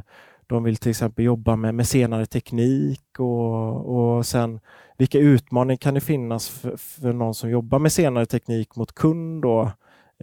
de 0.47 0.63
vill 0.63 0.77
till 0.77 0.89
exempel 0.89 1.25
jobba 1.25 1.55
med, 1.55 1.75
med 1.75 1.87
senare 1.87 2.25
teknik 2.25 3.19
och, 3.19 4.15
och 4.17 4.25
sen 4.25 4.59
vilka 4.97 5.19
utmaningar 5.19 5.77
kan 5.77 5.93
det 5.93 6.01
finnas 6.01 6.49
för, 6.49 6.77
för 6.77 7.13
någon 7.13 7.33
som 7.33 7.49
jobbar 7.49 7.79
med 7.79 7.91
senare 7.91 8.25
teknik 8.25 8.75
mot 8.75 8.95
kund 8.95 9.41
då, 9.41 9.71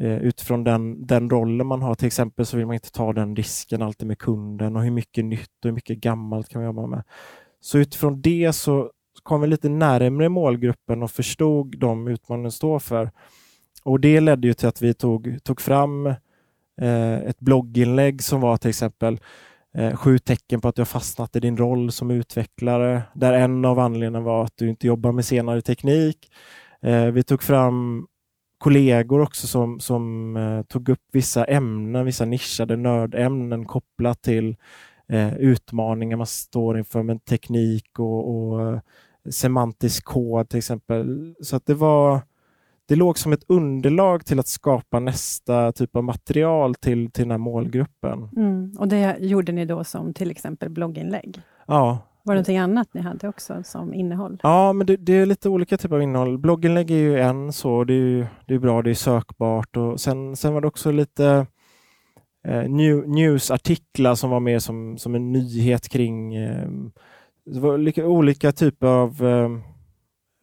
eh, 0.00 0.18
utifrån 0.18 0.64
den, 0.64 1.06
den 1.06 1.30
rollen 1.30 1.66
man 1.66 1.82
har. 1.82 1.94
Till 1.94 2.06
exempel 2.06 2.46
så 2.46 2.56
vill 2.56 2.66
man 2.66 2.74
inte 2.74 2.92
ta 2.92 3.12
den 3.12 3.36
risken 3.36 3.82
alltid 3.82 4.08
med 4.08 4.18
kunden 4.18 4.76
och 4.76 4.82
hur 4.82 4.90
mycket 4.90 5.24
nytt 5.24 5.64
och 5.64 5.68
hur 5.68 5.72
mycket 5.72 5.98
gammalt 5.98 6.48
kan 6.48 6.60
man 6.60 6.66
jobba 6.66 6.86
med. 6.86 7.02
Så 7.60 7.78
utifrån 7.78 8.20
det 8.20 8.52
så 8.52 8.90
kom 9.22 9.40
vi 9.40 9.46
lite 9.46 9.68
närmre 9.68 10.28
målgruppen 10.28 11.02
och 11.02 11.10
förstod 11.10 11.78
de 11.78 12.08
utmaningar 12.08 12.44
den 12.44 12.52
står 12.52 12.78
för. 12.78 13.10
Och 13.82 14.00
det 14.00 14.20
ledde 14.20 14.48
ju 14.48 14.54
till 14.54 14.68
att 14.68 14.82
vi 14.82 14.94
tog, 14.94 15.38
tog 15.42 15.60
fram 15.60 16.06
eh, 16.80 17.14
ett 17.14 17.40
blogginlägg 17.40 18.22
som 18.22 18.40
var 18.40 18.56
till 18.56 18.68
exempel 18.70 19.20
eh, 19.74 19.96
sju 19.96 20.18
tecken 20.18 20.60
på 20.60 20.68
att 20.68 20.74
du 20.74 20.80
har 20.80 20.86
fastnat 20.86 21.36
i 21.36 21.40
din 21.40 21.56
roll 21.56 21.92
som 21.92 22.10
utvecklare, 22.10 23.02
där 23.14 23.32
en 23.32 23.64
av 23.64 23.78
anledningarna 23.78 24.20
var 24.20 24.44
att 24.44 24.56
du 24.56 24.68
inte 24.68 24.86
jobbar 24.86 25.12
med 25.12 25.24
senare 25.24 25.62
teknik. 25.62 26.30
Eh, 26.82 27.04
vi 27.04 27.22
tog 27.22 27.42
fram 27.42 28.06
kollegor 28.58 29.20
också 29.20 29.46
som, 29.46 29.80
som 29.80 30.36
eh, 30.36 30.62
tog 30.62 30.88
upp 30.88 31.04
vissa 31.12 31.44
ämnen, 31.44 32.04
vissa 32.04 32.24
nischade 32.24 32.76
nördämnen 32.76 33.64
kopplat 33.64 34.22
till 34.22 34.56
eh, 35.08 35.36
utmaningar 35.36 36.16
man 36.16 36.26
står 36.26 36.78
inför 36.78 37.02
med 37.02 37.24
teknik 37.24 37.98
och, 37.98 38.36
och 38.36 38.72
eh, 38.72 38.80
semantisk 39.30 40.04
kod 40.04 40.48
till 40.48 40.58
exempel. 40.58 41.34
Så 41.40 41.56
att 41.56 41.66
det 41.66 41.74
var 41.74 42.20
det 42.88 42.96
låg 42.96 43.18
som 43.18 43.32
ett 43.32 43.44
underlag 43.48 44.26
till 44.26 44.38
att 44.38 44.48
skapa 44.48 45.00
nästa 45.00 45.72
typ 45.72 45.96
av 45.96 46.04
material 46.04 46.74
till, 46.74 47.10
till 47.10 47.24
den 47.24 47.30
här 47.30 47.38
målgruppen. 47.38 48.28
mm. 48.36 48.76
Och 48.78 48.88
det 48.88 49.16
gjorde 49.20 49.52
ni 49.52 49.64
då 49.64 49.84
som 49.84 50.14
till 50.14 50.30
exempel 50.30 50.68
blogginlägg? 50.68 51.40
Ja, 51.66 51.98
var 52.26 52.34
det 52.34 52.38
någonting 52.38 52.58
annat 52.58 52.94
ni 52.94 53.00
hade 53.00 53.28
också 53.28 53.62
som 53.64 53.94
innehåll? 53.94 54.40
Ja, 54.42 54.72
men 54.72 54.86
det, 54.86 54.96
det 54.96 55.12
är 55.12 55.26
lite 55.26 55.48
olika 55.48 55.76
typer 55.76 55.96
av 55.96 56.02
innehåll. 56.02 56.38
Blogginlägg 56.38 56.90
är 56.90 56.94
ju 56.98 57.20
en 57.20 57.52
så, 57.52 57.84
det 57.84 57.92
är, 57.92 57.96
ju, 57.96 58.26
det 58.46 58.54
är 58.54 58.58
bra, 58.58 58.82
det 58.82 58.90
är 58.90 58.94
sökbart 58.94 59.76
och 59.76 60.00
sen, 60.00 60.36
sen 60.36 60.54
var 60.54 60.60
det 60.60 60.66
också 60.68 60.90
lite 60.90 61.46
eh, 62.48 62.68
new, 62.68 63.08
newsartiklar 63.08 64.14
som 64.14 64.30
var 64.30 64.40
mer 64.40 64.58
som, 64.58 64.98
som 64.98 65.14
en 65.14 65.32
nyhet 65.32 65.88
kring 65.88 66.34
eh, 66.34 66.68
det 67.46 67.60
var 67.60 67.78
lika, 67.78 68.06
olika 68.06 68.52
typer 68.52 68.86
av 68.86 69.26
eh, 69.26 69.48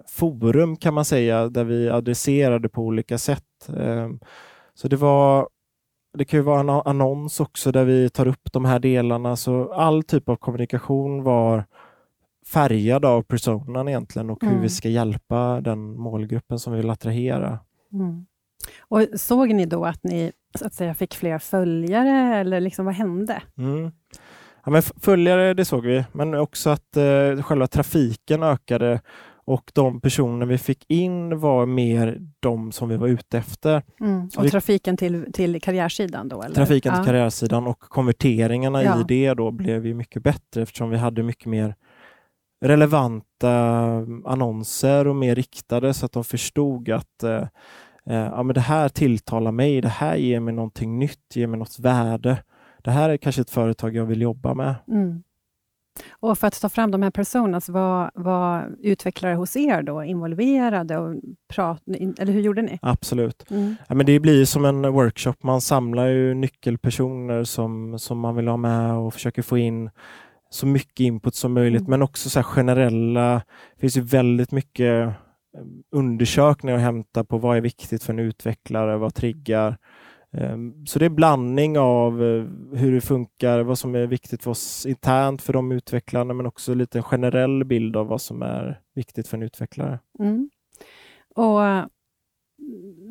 forum 0.08 0.76
kan 0.76 0.94
man 0.94 1.06
säga, 1.06 1.50
där 1.50 1.64
vi 1.64 1.90
adresserade 1.90 2.70
på 2.70 2.82
olika 2.82 3.18
sätt. 3.18 3.70
Eh, 3.78 4.10
så 4.74 4.88
det 4.88 4.96
var 4.96 5.50
det 6.18 6.26
kan 6.26 6.40
ju 6.40 6.44
vara 6.44 6.60
en 6.60 6.70
annons 6.70 7.40
också 7.40 7.72
där 7.72 7.86
vi 7.86 8.10
tar 8.10 8.28
upp 8.28 8.54
de 8.54 8.66
här 8.66 8.80
delarna. 8.80 9.36
Så 9.36 9.74
all 9.74 10.04
typ 10.04 10.30
av 10.30 10.36
kommunikation 10.36 11.24
var 11.24 11.66
färgad 12.48 13.06
av 13.06 13.22
personan 13.22 13.88
egentligen 13.88 14.30
och 14.30 14.44
mm. 14.44 14.56
hur 14.56 14.62
vi 14.62 14.70
ska 14.70 14.90
hjälpa 14.90 15.62
den 15.62 16.00
målgruppen 16.00 16.60
som 16.60 16.74
vi 16.74 16.80
vill 16.80 16.90
attrahera. 16.90 17.60
Mm. 17.94 18.26
Och 18.80 19.02
Såg 19.16 19.54
ni 19.54 19.66
då 19.66 19.86
att 19.86 20.04
ni 20.04 20.32
så 20.60 20.66
att 20.66 20.74
säga, 20.74 20.94
fick 20.94 21.16
fler 21.16 21.40
följare 21.40 22.36
eller 22.36 22.60
liksom, 22.60 22.86
vad 22.86 22.96
hände? 22.96 23.42
Mm. 23.58 23.92
Ja, 24.66 24.72
men 24.72 24.82
följare, 24.82 25.54
det 25.54 25.66
såg 25.66 25.86
vi, 25.86 26.06
men 26.12 26.34
också 26.34 26.70
att 26.70 26.98
eh, 26.98 27.44
själva 27.44 27.68
trafiken 27.68 28.44
ökade 28.44 29.02
och 29.46 29.72
de 29.74 30.02
personer 30.02 30.46
vi 30.46 30.58
fick 30.58 30.86
in 30.88 31.40
var 31.40 31.66
mer 31.66 32.22
de 32.40 32.72
som 32.72 32.90
vi 32.90 32.98
var 32.98 33.08
ute 33.08 33.38
efter. 33.38 33.84
Mm. 34.00 34.30
Och 34.38 34.46
vi, 34.46 34.50
trafiken 34.50 34.98
till, 34.98 35.34
till 35.34 35.62
karriärsidan 35.62 36.30
då? 36.30 36.42
Eller? 36.42 36.56
Trafiken 36.56 36.92
ja. 36.92 36.98
till 36.98 37.06
karriärsidan 37.06 37.68
och 37.68 37.80
konverteringarna 37.80 38.84
ja. 38.84 39.02
i 39.02 39.04
det 39.08 39.34
då 39.34 39.52
blev 39.52 39.86
ju 39.86 39.94
mycket 39.94 40.24
bättre 40.24 40.62
eftersom 40.62 40.90
vi 40.90 40.98
hade 40.98 41.24
mycket 41.24 41.46
mer 41.46 41.76
relevanta 42.66 43.52
annonser 44.26 45.08
och 45.08 45.16
mer 45.16 45.36
riktade 45.36 45.94
så 45.94 46.06
att 46.06 46.12
de 46.12 46.24
förstod 46.24 46.90
att 46.90 47.24
eh, 47.24 47.48
eh, 48.06 48.16
ja, 48.16 48.44
men 48.44 48.54
det 48.54 48.62
här 48.62 48.90
tilltalar 48.90 49.52
mig, 49.52 49.82
det 49.82 49.88
här 49.88 50.16
ger 50.16 50.40
mig 50.40 50.54
någonting 50.54 51.00
nytt, 51.00 51.36
ger 51.36 51.48
mig 51.48 51.60
något 51.60 51.80
värde. 51.80 52.44
Det 52.84 52.92
här 52.92 53.10
är 53.10 53.18
kanske 53.18 53.42
ett 53.42 53.50
företag 53.50 53.96
jag 53.96 54.06
vill 54.06 54.22
jobba 54.22 54.54
med. 54.54 54.76
Mm. 54.88 55.24
Och 56.10 56.38
för 56.38 56.48
att 56.48 56.62
ta 56.62 56.70
fram 56.70 56.92
de 56.92 57.02
här 57.02 57.12
personerna, 57.12 57.62
var, 57.68 58.12
var 58.16 58.76
utvecklare 58.82 59.36
hos 59.36 59.56
er 59.56 59.82
då 59.82 60.04
involverade? 60.04 60.98
Och 60.98 61.16
prat, 61.54 61.82
eller 62.18 62.34
hur 62.34 62.42
gjorde 62.42 62.62
ni? 62.62 62.80
Absolut. 62.82 63.52
Mm. 63.52 63.76
Ja, 63.88 63.96
men 63.96 64.06
det 64.06 64.20
blir 64.20 64.46
som 64.46 64.66
en 64.66 64.82
workshop. 64.82 65.34
Man 65.44 65.62
samlar 65.62 66.08
ju 66.08 66.34
nyckelpersoner 66.34 67.44
som, 67.44 68.00
som 68.00 68.20
man 68.20 68.36
vill 68.36 68.48
ha 68.48 68.58
med 68.58 68.94
och 68.94 69.14
försöker 69.14 69.42
få 69.42 69.58
in 69.58 69.90
så 70.50 70.66
mycket 70.66 71.00
input 71.00 71.36
som 71.36 71.54
möjligt, 71.54 71.82
mm. 71.82 71.90
men 71.90 72.02
också 72.02 72.30
så 72.30 72.44
generella. 72.44 73.42
Det 73.76 73.82
finns 73.82 73.98
ju 73.98 74.02
väldigt 74.02 74.52
mycket 74.52 75.08
eh, 75.08 75.14
undersökningar 75.92 76.78
att 76.78 76.84
hämta 76.84 77.24
på 77.24 77.38
vad 77.38 77.58
är 77.58 77.62
viktigt 77.62 78.04
för 78.04 78.14
en 78.14 78.20
utvecklare, 78.20 78.98
vad 78.98 79.14
triggar 79.14 79.78
så 80.86 81.00
det 81.00 81.06
är 81.06 81.10
blandning 81.10 81.80
av 81.80 82.24
eh, 82.24 82.46
hur 82.80 82.92
det 82.92 83.02
funkar, 83.02 83.60
vad 83.60 83.80
som 83.80 83.96
är 83.96 84.08
viktigt 84.08 84.44
för 84.44 84.52
oss 84.52 84.86
internt 84.86 85.42
för 85.42 85.54
de 85.54 85.72
utvecklarna, 85.72 86.34
men 86.34 86.46
också 86.46 86.74
lite 86.74 86.98
en 86.98 87.04
generell 87.04 87.64
bild 87.64 87.96
av 87.96 88.08
vad 88.08 88.22
som 88.22 88.42
är 88.42 88.82
viktigt 88.96 89.28
för 89.28 89.38
en 89.38 89.44
utvecklare. 89.44 90.00
Mm. 90.20 90.50
Och, 91.36 91.60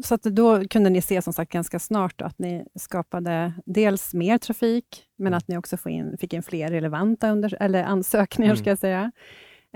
så 0.05 0.15
att 0.15 0.23
då 0.23 0.69
kunde 0.69 0.91
ni 0.91 1.03
se 1.03 1.23
som 1.23 1.33
sagt 1.33 1.53
ganska 1.53 1.79
snart 1.79 2.23
att 2.23 2.39
ni 2.39 2.67
skapade 2.75 3.53
dels 3.67 4.15
mer 4.15 4.39
trafik, 4.39 5.05
men 5.17 5.27
mm. 5.27 5.37
att 5.37 5.49
ni 5.49 5.57
också 5.57 5.77
fick 5.77 5.93
in, 5.93 6.17
fick 6.19 6.33
in 6.33 6.43
fler 6.43 6.71
relevanta 6.71 7.31
under, 7.31 7.57
eller 7.61 7.85
ansökningar, 7.85 8.51
mm. 8.51 8.57
ska 8.57 8.71
jag 8.71 8.79
säga. 8.79 9.13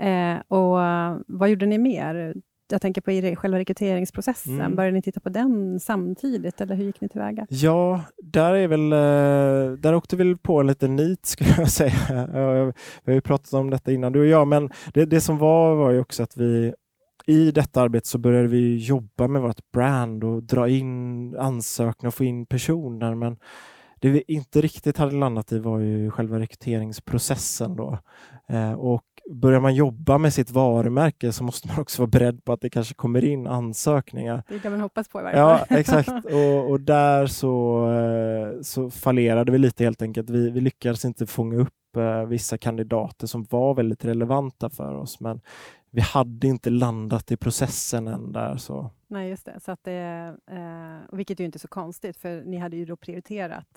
Eh, 0.01 0.37
och 0.47 0.77
vad 1.27 1.49
gjorde 1.49 1.65
ni 1.65 1.77
mer? 1.77 2.35
Jag 2.67 2.81
tänker 2.81 3.01
på 3.01 3.11
i 3.11 3.35
själva 3.35 3.59
rekryteringsprocessen. 3.59 4.53
Mm. 4.53 4.75
Började 4.75 4.95
ni 4.95 5.01
titta 5.01 5.19
på 5.19 5.29
den 5.29 5.79
samtidigt 5.79 6.61
eller 6.61 6.75
hur 6.75 6.85
gick 6.85 7.01
ni 7.01 7.09
tillväga? 7.09 7.47
Ja, 7.49 8.01
där 8.23 8.53
är 8.53 8.67
väl, 8.67 8.93
eh, 8.93 9.77
där 9.77 9.95
åkte 9.95 10.15
vi 10.15 10.35
på 10.35 10.59
en 10.59 10.67
liten 10.67 10.95
nit 10.95 11.25
skulle 11.25 11.49
jag 11.57 11.69
säga. 11.69 12.27
Vi 13.03 13.11
har 13.11 13.15
ju 13.15 13.21
pratat 13.21 13.53
om 13.53 13.69
detta 13.69 13.91
innan 13.91 14.13
du 14.13 14.19
och 14.19 14.27
jag, 14.27 14.47
men 14.47 14.69
det, 14.93 15.05
det 15.05 15.21
som 15.21 15.37
var 15.37 15.75
var 15.75 15.91
ju 15.91 15.99
också 15.99 16.23
att 16.23 16.37
vi 16.37 16.73
i 17.25 17.51
detta 17.51 17.81
arbete 17.81 18.07
så 18.07 18.17
började 18.17 18.47
vi 18.47 18.77
jobba 18.77 19.27
med 19.27 19.41
vårt 19.41 19.71
brand 19.71 20.23
och 20.23 20.43
dra 20.43 20.69
in 20.69 21.35
ansökningar 21.37 22.07
och 22.07 22.13
få 22.13 22.23
in 22.23 22.45
personer. 22.45 23.15
Men 23.15 23.37
det 23.99 24.09
vi 24.09 24.23
inte 24.27 24.61
riktigt 24.61 24.97
hade 24.97 25.15
landat 25.15 25.51
i 25.51 25.59
var 25.59 25.79
ju 25.79 26.11
själva 26.11 26.39
rekryteringsprocessen 26.39 27.75
då. 27.75 27.99
Eh, 28.49 28.73
och 28.73 29.03
börjar 29.29 29.59
man 29.59 29.75
jobba 29.75 30.17
med 30.17 30.33
sitt 30.33 30.51
varumärke 30.51 31.31
så 31.31 31.43
måste 31.43 31.67
man 31.67 31.79
också 31.79 32.01
vara 32.01 32.09
beredd 32.09 32.45
på 32.45 32.53
att 32.53 32.61
det 32.61 32.69
kanske 32.69 32.93
kommer 32.93 33.25
in 33.25 33.47
ansökningar. 33.47 34.43
Det 34.47 34.59
kan 34.59 34.71
man 34.71 34.81
hoppas 34.81 35.09
på 35.09 35.19
i 35.19 35.23
varje 35.23 35.37
fall. 35.37 35.65
Ja, 35.69 35.77
exakt. 35.77 36.09
Och, 36.25 36.69
och 36.69 36.81
där 36.81 37.27
så, 37.27 37.85
eh, 37.91 38.61
så 38.61 38.89
fallerade 38.89 39.51
vi 39.51 39.57
lite 39.57 39.83
helt 39.83 40.01
enkelt. 40.01 40.29
Vi, 40.29 40.49
vi 40.49 40.61
lyckades 40.61 41.05
inte 41.05 41.25
fånga 41.25 41.57
upp 41.57 41.95
eh, 41.97 42.25
vissa 42.25 42.57
kandidater 42.57 43.27
som 43.27 43.43
var 43.43 43.73
väldigt 43.73 44.05
relevanta 44.05 44.69
för 44.69 44.95
oss, 44.95 45.19
men 45.19 45.41
vi 45.91 46.01
hade 46.01 46.47
inte 46.47 46.69
landat 46.69 47.31
i 47.31 47.37
processen 47.37 48.07
än 48.07 48.31
där. 48.31 48.57
Så. 48.57 48.91
Nej, 49.07 49.29
just 49.29 49.45
det. 49.45 49.59
Så 49.59 49.71
att 49.71 49.83
det 49.83 50.35
eh, 50.51 51.15
vilket 51.17 51.39
ju 51.39 51.45
inte 51.45 51.57
är 51.57 51.59
så 51.59 51.67
konstigt, 51.67 52.17
för 52.17 52.43
ni 52.43 52.57
hade 52.57 52.77
ju 52.77 52.85
då 52.85 52.97
prioriterat 52.97 53.67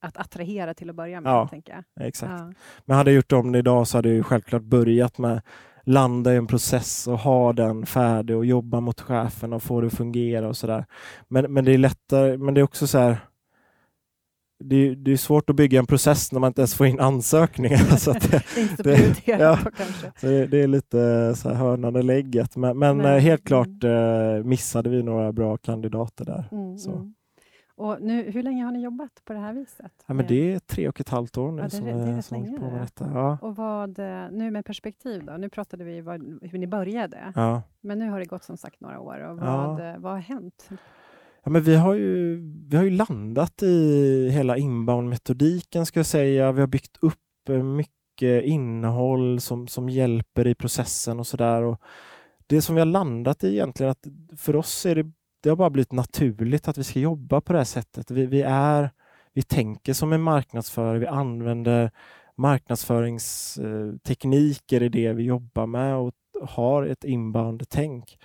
att 0.00 0.16
attrahera 0.16 0.74
till 0.74 0.90
att 0.90 0.96
börja 0.96 1.20
med. 1.20 1.32
Ja, 1.32 1.48
tänker 1.48 1.72
jag. 1.72 2.06
exakt. 2.06 2.32
Ja. 2.38 2.52
Men 2.84 2.96
hade 2.96 3.10
jag 3.10 3.16
gjort 3.16 3.32
om 3.32 3.52
det 3.52 3.58
idag 3.58 3.88
så 3.88 3.98
hade 3.98 4.14
jag 4.14 4.26
självklart 4.26 4.62
börjat 4.62 5.18
med 5.18 5.42
landa 5.84 6.34
i 6.34 6.36
en 6.36 6.46
process 6.46 7.06
och 7.06 7.18
ha 7.18 7.52
den 7.52 7.86
färdig 7.86 8.36
och 8.36 8.46
jobba 8.46 8.80
mot 8.80 9.00
chefen 9.00 9.52
och 9.52 9.62
få 9.62 9.80
det 9.80 9.86
att 9.86 9.94
fungera 9.94 10.48
och 10.48 10.56
sådär. 10.56 10.84
Men, 11.28 11.52
men 11.52 11.64
det 11.64 11.72
är 11.72 11.78
lättare, 11.78 12.36
men 12.38 12.54
det 12.54 12.60
är 12.60 12.62
också 12.62 12.86
så 12.86 12.98
här 12.98 13.18
det, 14.58 14.94
det, 14.94 15.12
är 15.12 15.16
svårt 15.16 15.50
att 15.50 15.56
bygga 15.56 15.78
en 15.78 15.86
process 15.86 16.32
när 16.32 16.40
man 16.40 16.48
inte 16.48 16.60
ens 16.60 16.74
får 16.74 16.86
in 16.86 17.00
ansökningar. 17.00 17.78
så 17.96 18.12
det, 18.12 18.42
det, 18.82 19.18
ja. 19.26 19.58
Så 20.20 20.26
det, 20.26 20.46
det, 20.46 20.62
är 20.62 20.66
lite 20.66 21.32
så 21.36 21.48
här 21.48 21.56
hörnan 21.56 21.96
och 21.96 22.04
lägget. 22.04 22.56
Men, 22.56 22.78
men 22.78 22.98
Nej. 22.98 23.20
helt 23.20 23.44
klart 23.44 23.84
eh, 23.84 24.44
missade 24.44 24.90
vi 24.90 25.02
några 25.02 25.32
bra 25.32 25.56
kandidater 25.56 26.24
där. 26.24 26.48
Mm, 26.52 26.78
så. 26.78 26.92
Mm. 26.92 27.14
Och 27.76 28.02
nu, 28.02 28.30
hur 28.30 28.42
länge 28.42 28.64
har 28.64 28.72
ni 28.72 28.82
jobbat 28.82 29.24
på 29.24 29.32
det 29.32 29.38
här 29.38 29.52
viset? 29.52 29.92
Ja, 30.06 30.14
men 30.14 30.26
det 30.26 30.54
är 30.54 30.58
tre 30.58 30.88
och 30.88 31.00
ett 31.00 31.08
halvt 31.08 31.36
år 31.36 31.52
nu 31.52 31.58
ja, 31.58 31.64
det, 31.64 31.70
som, 31.70 31.86
det 31.86 31.92
är 31.92 32.20
som 32.20 32.42
länge, 32.42 32.58
på 32.58 32.70
med 32.70 32.80
detta. 32.80 33.10
Ja. 33.14 33.38
Och 33.42 33.56
vad, 33.56 33.98
eh, 33.98 34.30
nu 34.30 34.50
med 34.50 34.64
perspektiv 34.64 35.24
då, 35.24 35.32
nu 35.32 35.48
pratade 35.48 35.84
vi 35.84 36.00
vad, 36.00 36.22
hur 36.42 36.58
ni 36.58 36.66
började, 36.66 37.32
ja. 37.34 37.62
men 37.80 37.98
nu 37.98 38.10
har 38.10 38.18
det 38.18 38.26
gått 38.26 38.44
som 38.44 38.56
sagt 38.56 38.80
några 38.80 39.00
år. 39.00 39.18
Och 39.18 39.38
vad, 39.38 39.80
ja. 39.80 39.94
vad 39.98 40.12
har 40.12 40.18
hänt? 40.18 40.68
Ja, 41.42 41.50
men 41.50 41.62
vi, 41.62 41.76
har 41.76 41.94
ju, 41.94 42.40
vi 42.68 42.76
har 42.76 42.84
ju 42.84 42.90
landat 42.90 43.62
i 43.62 44.28
hela 44.30 44.56
inbound-metodiken 44.56 45.86
ska 45.86 45.98
jag 45.98 46.06
säga. 46.06 46.52
Vi 46.52 46.60
har 46.60 46.68
byggt 46.68 46.96
upp 47.00 47.48
eh, 47.48 47.62
mycket 47.62 48.44
innehåll 48.44 49.40
som, 49.40 49.68
som 49.68 49.88
hjälper 49.88 50.46
i 50.46 50.54
processen 50.54 51.20
och 51.20 51.26
sådär. 51.26 51.76
Det 52.46 52.62
som 52.62 52.74
vi 52.74 52.80
har 52.80 52.86
landat 52.86 53.44
i 53.44 53.48
egentligen, 53.48 53.90
att 53.90 54.06
för 54.36 54.56
oss 54.56 54.86
är 54.86 54.94
det 54.94 55.12
det 55.46 55.50
har 55.50 55.56
bara 55.56 55.70
blivit 55.70 55.92
naturligt 55.92 56.68
att 56.68 56.78
vi 56.78 56.84
ska 56.84 56.98
jobba 56.98 57.40
på 57.40 57.52
det 57.52 57.58
här 57.58 57.64
sättet. 57.64 58.10
Vi, 58.10 58.26
vi, 58.26 58.42
är, 58.42 58.90
vi 59.32 59.42
tänker 59.42 59.92
som 59.92 60.12
en 60.12 60.22
marknadsförare, 60.22 60.98
vi 60.98 61.06
använder 61.06 61.90
marknadsföringstekniker 62.36 64.82
i 64.82 64.88
det 64.88 65.12
vi 65.12 65.22
jobbar 65.22 65.66
med 65.66 65.96
och 65.96 66.14
har 66.42 66.82
ett 66.82 67.04
inbound-tänk. 67.04 68.18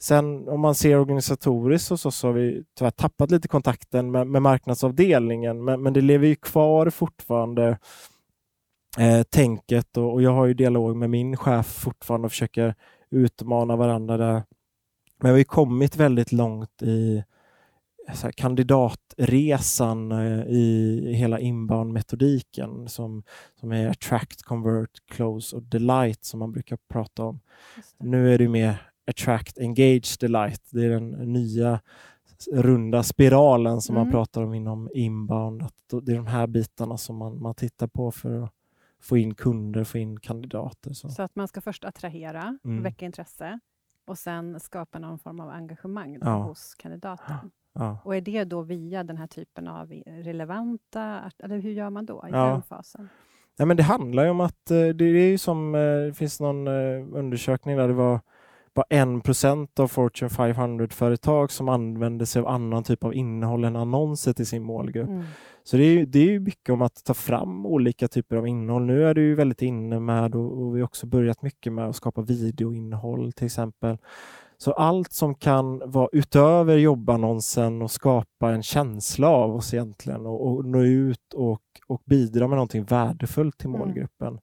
Sen 0.00 0.48
om 0.48 0.60
man 0.60 0.74
ser 0.74 0.98
organisatoriskt 0.98 1.98
så, 1.98 2.10
så 2.10 2.26
har 2.26 2.32
vi 2.32 2.64
tyvärr 2.78 2.90
tappat 2.90 3.30
lite 3.30 3.48
kontakten 3.48 4.10
med, 4.10 4.26
med 4.26 4.42
marknadsavdelningen, 4.42 5.64
men, 5.64 5.82
men, 5.82 5.92
det 5.92 6.00
lever 6.00 6.26
ju 6.26 6.34
kvar 6.34 6.90
fortfarande 6.90 7.78
eh, 8.98 9.22
tänket 9.22 9.96
och, 9.96 10.12
och, 10.12 10.22
jag 10.22 10.30
har 10.30 10.46
ju 10.46 10.54
dialog 10.54 10.96
med 10.96 11.10
min 11.10 11.36
chef 11.36 11.66
fortfarande 11.66 12.26
och 12.26 12.32
försöker 12.32 12.74
utmana 13.10 13.76
varandra 13.76 14.16
där. 14.16 14.42
Men 15.20 15.34
vi 15.34 15.40
har 15.40 15.44
kommit 15.44 15.96
väldigt 15.96 16.32
långt 16.32 16.82
i 16.82 17.24
här, 18.08 18.32
kandidatresan 18.32 20.12
eh, 20.12 20.42
i 20.46 21.12
hela 21.14 21.38
inbound-metodiken 21.38 22.88
som, 22.88 23.22
som 23.60 23.72
är 23.72 23.88
attract, 23.88 24.42
convert, 24.42 25.06
close 25.10 25.56
och 25.56 25.62
delight 25.62 26.24
som 26.24 26.38
man 26.38 26.52
brukar 26.52 26.78
prata 26.88 27.24
om. 27.24 27.40
Nu 27.98 28.34
är 28.34 28.38
det 28.38 28.48
mer 28.48 28.90
attract, 29.06 29.58
engage, 29.58 30.16
delight. 30.20 30.62
Det 30.70 30.84
är 30.84 30.90
den 30.90 31.10
nya 31.10 31.80
runda 32.52 33.02
spiralen 33.02 33.80
som 33.80 33.96
mm. 33.96 34.06
man 34.06 34.12
pratar 34.12 34.42
om 34.42 34.54
inom 34.54 34.90
inbound. 34.94 35.62
Att 35.62 35.74
det 36.02 36.12
är 36.12 36.16
de 36.16 36.26
här 36.26 36.46
bitarna 36.46 36.96
som 36.96 37.16
man, 37.16 37.42
man 37.42 37.54
tittar 37.54 37.86
på 37.86 38.10
för 38.10 38.42
att 38.42 38.52
få 39.00 39.16
in 39.16 39.34
kunder, 39.34 39.84
få 39.84 39.98
in 39.98 40.20
kandidater. 40.20 40.92
Så, 40.92 41.08
så 41.08 41.22
att 41.22 41.36
man 41.36 41.48
ska 41.48 41.60
först 41.60 41.84
attrahera, 41.84 42.58
mm. 42.64 42.82
väcka 42.82 43.06
intresse 43.06 43.60
och 44.08 44.18
sen 44.18 44.60
skapa 44.60 44.98
någon 44.98 45.18
form 45.18 45.40
av 45.40 45.50
engagemang 45.50 46.18
ja. 46.20 46.42
hos 46.42 46.74
kandidaten. 46.74 47.50
Ja. 47.72 47.98
Och 48.04 48.16
är 48.16 48.20
det 48.20 48.44
då 48.44 48.62
via 48.62 49.04
den 49.04 49.16
här 49.16 49.26
typen 49.26 49.68
av 49.68 49.92
relevanta, 50.06 51.30
eller 51.38 51.58
hur 51.58 51.70
gör 51.70 51.90
man 51.90 52.06
då 52.06 52.24
i 52.28 52.32
den 52.32 52.62
fasen? 52.62 53.08
Ja, 53.56 53.64
men 53.64 53.76
det 53.76 53.82
handlar 53.82 54.24
ju 54.24 54.30
om 54.30 54.40
att 54.40 54.70
eh, 54.70 54.88
det 54.88 55.04
är 55.04 55.38
som, 55.38 55.74
eh, 55.74 55.80
det 55.80 56.14
finns 56.14 56.40
någon 56.40 56.66
eh, 56.66 57.06
undersökning 57.12 57.76
där 57.76 57.88
det 57.88 57.94
var 57.94 58.20
bara 58.74 58.86
en 58.88 59.20
procent 59.20 59.80
av 59.80 59.88
Fortune 59.88 60.28
500-företag 60.28 61.50
som 61.50 61.68
använder 61.68 62.26
sig 62.26 62.40
av 62.40 62.48
annan 62.48 62.84
typ 62.84 63.04
av 63.04 63.14
innehåll 63.14 63.64
än 63.64 63.76
annonser 63.76 64.32
till 64.32 64.46
sin 64.46 64.62
målgrupp. 64.62 65.08
Mm. 65.08 65.24
Så 65.70 65.76
det 65.76 65.84
är, 65.84 66.06
det 66.06 66.34
är 66.34 66.40
mycket 66.40 66.72
om 66.72 66.82
att 66.82 67.04
ta 67.04 67.14
fram 67.14 67.66
olika 67.66 68.08
typer 68.08 68.36
av 68.36 68.46
innehåll. 68.48 68.82
Nu 68.84 69.04
är 69.04 69.14
det 69.14 69.20
ju 69.20 69.34
väldigt 69.34 69.62
inne 69.62 70.00
med 70.00 70.34
och, 70.34 70.62
och 70.62 70.76
vi 70.76 70.80
har 70.80 70.84
också 70.84 71.06
börjat 71.06 71.42
mycket 71.42 71.72
med 71.72 71.88
att 71.88 71.96
skapa 71.96 72.22
videoinnehåll 72.22 73.32
till 73.32 73.46
exempel. 73.46 73.98
Så 74.58 74.72
allt 74.72 75.12
som 75.12 75.34
kan 75.34 75.90
vara 75.90 76.08
utöver 76.12 76.76
jobbannonsen 76.76 77.82
och 77.82 77.90
skapa 77.90 78.50
en 78.50 78.62
känsla 78.62 79.28
av 79.28 79.54
oss 79.54 79.74
egentligen 79.74 80.26
och, 80.26 80.46
och 80.46 80.64
nå 80.64 80.82
ut 80.82 81.34
och, 81.34 81.62
och 81.86 82.02
bidra 82.04 82.48
med 82.48 82.56
någonting 82.56 82.84
värdefullt 82.84 83.58
till 83.58 83.68
Mm. 83.68 83.78
målgruppen. 83.80 84.40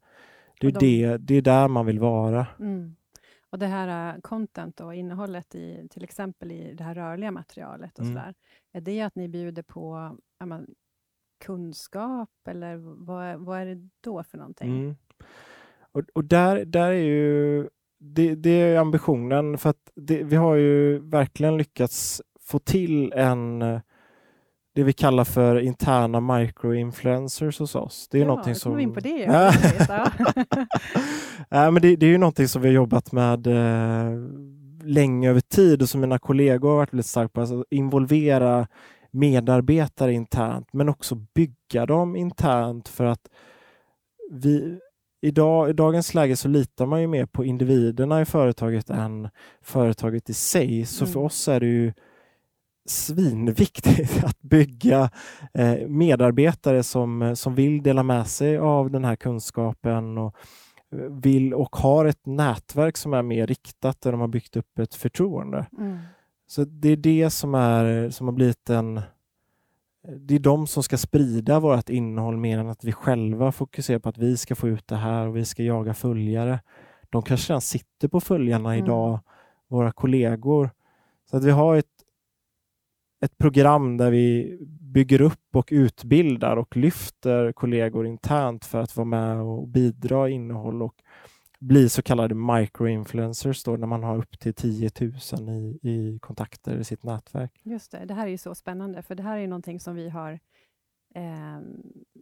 Det 0.62 0.68
är, 0.68 0.72
de- 0.72 0.80
det, 0.80 1.18
det 1.18 1.36
är 1.36 1.42
där 1.42 1.68
man 1.68 1.86
vill 1.86 2.00
vara. 2.00 2.48
Mm. 2.60 2.96
Och 3.50 3.60
det 3.60 3.68
här 3.68 4.16
uh, 4.16 4.22
content 4.22 4.80
och 4.80 4.96
innehållet 4.96 5.56
i 5.56 5.88
till 5.90 6.04
exempel 6.04 6.52
i 6.52 6.74
det 6.74 6.84
här 6.84 6.96
rörliga 6.96 7.32
materialet 7.32 8.00
och 8.00 8.06
Mm. 8.06 8.16
sådär. 8.16 8.34
Är 8.74 8.82
det 8.82 9.02
att 9.02 9.16
ni 9.16 9.28
bjuder 9.30 9.64
på 9.64 10.18
kunskap 11.46 12.30
eller 12.48 12.76
vad, 13.06 13.40
vad 13.40 13.60
är 13.60 13.66
det 13.66 13.90
då 14.02 14.24
för 14.24 14.38
någonting? 14.38 14.80
Mm. 14.80 14.96
Och, 15.92 16.02
och 16.14 16.26
där, 16.26 16.66
där 16.66 16.92
är 16.92 17.04
ju 17.04 17.70
det, 18.00 18.36
det 18.36 18.50
är 18.50 18.78
ambitionen 18.78 19.58
för 19.58 19.70
att 19.70 19.92
det, 19.96 20.24
vi 20.24 20.36
har 20.36 20.56
ju 20.56 21.00
verkligen 21.00 21.58
lyckats 21.58 22.22
få 22.40 22.60
till 22.60 23.14
en 23.14 23.64
det 24.76 24.84
vi 24.84 24.94
kallar 24.94 25.24
för 25.24 25.60
interna 25.60 26.20
microinfluencers 26.20 27.60
hos 27.60 27.76
oss. 27.76 28.08
Det 28.12 28.18
är 28.18 28.22
ja, 28.22 28.28
någonting 28.28 28.56
som... 28.56 28.80
in 28.80 28.94
på 28.94 29.00
det. 29.00 29.24
Ja. 31.50 31.72
Men 31.72 31.82
det, 31.82 31.96
det 31.96 32.06
är 32.06 32.10
ju 32.10 32.18
någonting 32.18 32.48
som 32.48 32.62
vi 32.62 32.68
har 32.68 32.76
jobbat 32.76 33.12
med 33.12 33.48
eh, 33.48 34.12
länge 34.84 35.30
över 35.30 35.42
tid 35.42 35.82
och 35.82 35.90
som 35.90 36.02
mina 36.02 36.20
kollegor 36.20 36.70
har 36.70 36.76
varit 36.76 36.94
väldigt 36.94 37.06
starka 37.06 37.30
på. 37.30 37.42
Alltså 37.42 37.66
involvera 37.70 38.68
medarbetare 39.16 40.14
internt 40.14 40.74
men 40.74 40.90
också 40.90 41.16
bygga 41.16 41.86
dem 41.86 42.16
internt 42.16 42.88
för 42.88 43.06
att 43.06 43.30
vi 44.32 44.80
idag, 45.22 45.70
i 45.70 45.74
dagens 45.74 46.14
läge 46.14 46.36
så 46.36 46.48
litar 46.48 46.86
man 46.86 47.02
ju 47.02 47.08
mer 47.08 47.26
på 47.26 47.46
individerna 47.46 48.22
i 48.22 48.26
företaget 48.26 48.90
än 48.90 49.30
företaget 49.62 50.30
i 50.30 50.34
sig. 50.34 50.86
Så 50.86 51.06
för 51.06 51.14
Mm. 51.14 51.26
oss 51.26 51.48
är 51.48 51.60
det 51.60 51.66
ju 51.66 51.94
svinviktigt 52.90 54.24
att 54.24 54.42
bygga 54.42 55.10
eh, 55.54 55.88
medarbetare 55.88 56.84
som, 56.84 57.36
som 57.36 57.56
vill 57.56 57.84
dela 57.84 58.04
med 58.04 58.28
sig 58.28 58.58
av 58.58 58.92
den 58.92 59.06
här 59.06 59.16
kunskapen 59.16 60.18
och 60.18 60.36
vill 61.10 61.54
och 61.54 61.76
har 61.76 62.06
ett 62.06 62.26
nätverk 62.26 62.98
som 62.98 63.14
är 63.14 63.22
mer 63.22 63.48
riktat 63.48 64.02
där 64.02 64.12
de 64.12 64.22
har 64.22 64.28
byggt 64.28 64.56
upp 64.56 64.80
ett 64.80 64.96
förtroende. 64.96 65.66
Mm. 65.78 65.98
Så 66.48 66.64
det 66.64 66.90
är 66.90 66.96
det 66.96 67.30
som, 67.30 67.56
är, 67.56 68.10
som 68.10 68.28
har 68.28 68.34
blivit 68.34 68.70
en... 68.70 69.02
Det 70.18 70.36
är 70.36 70.40
de 70.40 70.68
som 70.68 70.84
ska 70.84 70.98
sprida 70.98 71.60
vårt 71.60 71.90
innehåll 71.90 72.38
mer 72.38 72.60
än 72.60 72.70
att 72.70 72.84
vi 72.84 72.92
själva 72.92 73.52
fokuserar 73.52 74.00
på 74.00 74.10
att 74.10 74.18
vi 74.18 74.38
ska 74.38 74.56
få 74.56 74.68
ut 74.68 74.88
det 74.88 74.96
här 74.96 75.28
och 75.28 75.38
vi 75.38 75.46
ska 75.46 75.64
jaga 75.64 75.94
följare. 75.94 76.60
De 77.10 77.22
kanske 77.22 77.54
redan 77.54 77.62
sitter 77.62 78.08
på 78.08 78.20
följarna 78.22 78.74
Mm. 78.74 78.86
idag, 78.86 79.20
våra 79.68 79.92
kollegor. 79.92 80.70
Så 81.30 81.38
att 81.38 81.44
vi 81.44 81.52
har 81.52 81.76
ett, 81.76 81.86
ett 83.26 83.38
program 83.38 83.98
där 83.98 84.12
vi 84.12 84.58
bygger 84.82 85.22
upp 85.22 85.56
och 85.56 85.70
utbildar 85.72 86.58
och 86.58 86.78
lyfter 86.78 87.52
kollegor 87.52 88.08
internt 88.08 88.66
för 88.66 88.80
att 88.82 88.96
vara 88.96 89.06
med 89.06 89.42
och 89.42 89.68
bidra 89.68 90.30
innehåll 90.30 90.82
och 90.82 90.96
bli 91.60 91.90
så 91.90 92.02
kallade 92.02 92.36
microinfluencers 92.36 93.64
då 93.64 93.76
när 93.78 93.88
man 93.88 94.04
har 94.04 94.18
upp 94.18 94.40
till 94.40 94.54
10 94.54 94.92
000 95.02 95.50
i, 95.50 95.80
i 95.82 96.20
kontakter 96.22 96.78
i 96.78 96.84
sitt 96.84 97.04
nätverk. 97.04 97.62
Just 97.64 97.92
det, 97.92 98.06
det 98.06 98.14
här 98.14 98.26
är 98.28 98.32
ju 98.32 98.38
så 98.38 98.56
spännande, 98.56 99.02
för 99.02 99.16
det 99.16 99.24
här 99.24 99.38
är 99.38 99.48
någonting 99.48 99.80
som 99.80 99.96
vi 99.96 100.10
har 100.10 100.40
eh, 101.16 101.60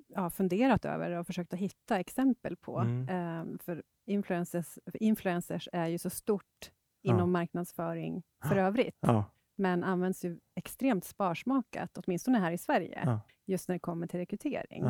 ja, 0.07 0.29
funderat 0.29 0.85
över 0.85 1.11
och 1.11 1.27
försökt 1.27 1.53
att 1.53 1.59
hitta 1.59 1.99
exempel 1.99 2.55
på. 2.57 2.79
Mm. 2.79 3.09
Eh, 3.09 3.57
för, 3.59 3.83
influencers, 4.05 4.77
för 4.91 5.03
influencers 5.03 5.69
är 5.73 5.87
ju 5.87 5.97
så 5.97 6.09
stort 6.09 6.71
Ja. 7.05 7.13
inom 7.13 7.31
marknadsföring 7.31 8.23
för 8.49 8.55
Ja. 8.55 8.61
övrigt, 8.67 8.97
Ja, 8.99 9.25
men 9.57 9.83
används 9.83 10.25
ju 10.25 10.39
extremt 10.55 11.05
sparsmakat, 11.05 11.97
åtminstone 11.97 12.37
här 12.39 12.51
i 12.51 12.57
Sverige, 12.57 13.01
Ja. 13.05 13.19
just 13.45 13.67
när 13.67 13.75
det 13.75 13.79
kommer 13.79 14.07
till 14.07 14.19
rekrytering. 14.19 14.83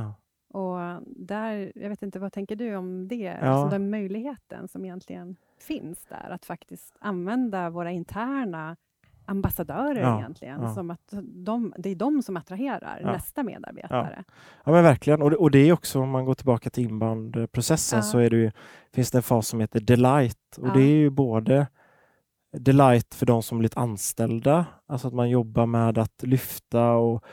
Och 0.54 1.02
där, 1.06 1.72
jag 1.76 1.90
vet 1.90 2.04
inte, 2.04 2.20
vad 2.20 2.34
tänker 2.34 2.56
du 2.56 2.76
om 2.76 3.08
det? 3.08 3.16
Ja. 3.42 3.48
Alltså 3.48 3.70
den 3.70 3.90
möjligheten 3.90 4.68
som 4.68 4.86
egentligen 4.86 5.36
finns 5.60 6.06
där, 6.06 6.30
att 6.30 6.46
faktiskt 6.46 6.96
använda 7.00 7.70
våra 7.70 7.92
interna 7.92 8.76
ambassadörer 9.26 10.02
Ja, 10.02 10.20
egentligen, 10.20 10.62
ja. 10.62 10.74
som 10.74 10.92
att 10.92 11.14
de, 11.24 11.74
det 11.78 11.90
är 11.90 11.96
de 11.96 12.22
som 12.22 12.38
attraherar 12.38 13.00
Ja. 13.04 13.12
nästa 13.12 13.44
medarbetare. 13.44 14.24
ja 14.66 14.72
men 14.72 14.84
verkligen. 14.84 15.22
Och 15.22 15.30
det, 15.30 15.36
och 15.36 15.52
det 15.52 15.60
är 15.70 15.74
också, 15.74 16.00
om 16.00 16.10
man 16.10 16.26
går 16.26 16.34
tillbaka 16.34 16.70
till 16.70 16.84
inbound-processen, 16.84 18.04
så 18.04 18.18
är 18.18 18.30
det 18.30 18.38
ju, 18.38 18.52
finns 18.94 19.12
det 19.12 19.18
en 19.18 19.24
fas 19.24 19.48
som 19.48 19.60
heter 19.60 19.80
delight. 19.80 20.58
Och 20.58 20.74
det 20.74 20.82
är 20.82 20.96
ju 20.96 21.10
både 21.10 21.68
delight 22.58 23.16
för 23.16 23.26
de 23.26 23.44
som 23.44 23.58
blivit 23.58 23.78
anställda, 23.78 24.66
alltså 24.88 25.08
att 25.08 25.14
man 25.14 25.30
jobbar 25.30 25.66
med 25.66 25.98
att 25.98 26.24
lyfta 26.24 26.92
och, 26.92 27.24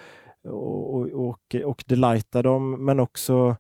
och, 0.45 0.95
och, 0.95 1.29
och, 1.29 1.55
och 1.65 1.85
delighta 1.87 2.43
dem, 2.43 2.85
men 2.85 3.01
också 3.01 3.57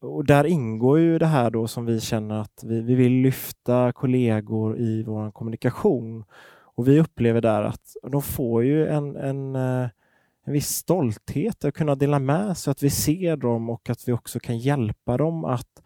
och 0.00 0.24
där 0.24 0.44
ingår 0.44 0.98
ju 0.98 1.18
det 1.18 1.26
här 1.26 1.50
då 1.50 1.66
som 1.66 1.86
vi 1.86 2.00
känner 2.00 2.40
att 2.40 2.64
vi, 2.66 2.80
vi 2.80 2.94
vill 2.94 3.12
lyfta 3.12 3.92
kollegor 3.92 4.78
i 4.78 5.02
vår 5.02 5.30
kommunikation. 5.30 6.24
Och 6.60 6.88
vi 6.88 7.00
upplever 7.00 7.40
där 7.40 7.62
att 7.62 7.96
de 8.02 8.22
får 8.22 8.64
ju 8.64 8.86
en, 8.88 9.16
en, 9.16 9.56
eh, 9.56 9.88
en 10.44 10.52
viss 10.52 10.68
stolthet 10.68 11.64
att 11.64 11.74
kunna 11.74 11.94
dela 11.94 12.18
med 12.18 12.56
sig, 12.56 12.70
att 12.70 12.82
vi 12.82 12.90
ser 12.90 13.36
dem 13.36 13.70
och 13.70 13.90
att 13.90 14.08
vi 14.08 14.12
också 14.12 14.40
kan 14.40 14.58
hjälpa 14.58 15.16
dem 15.16 15.44
att 15.44 15.82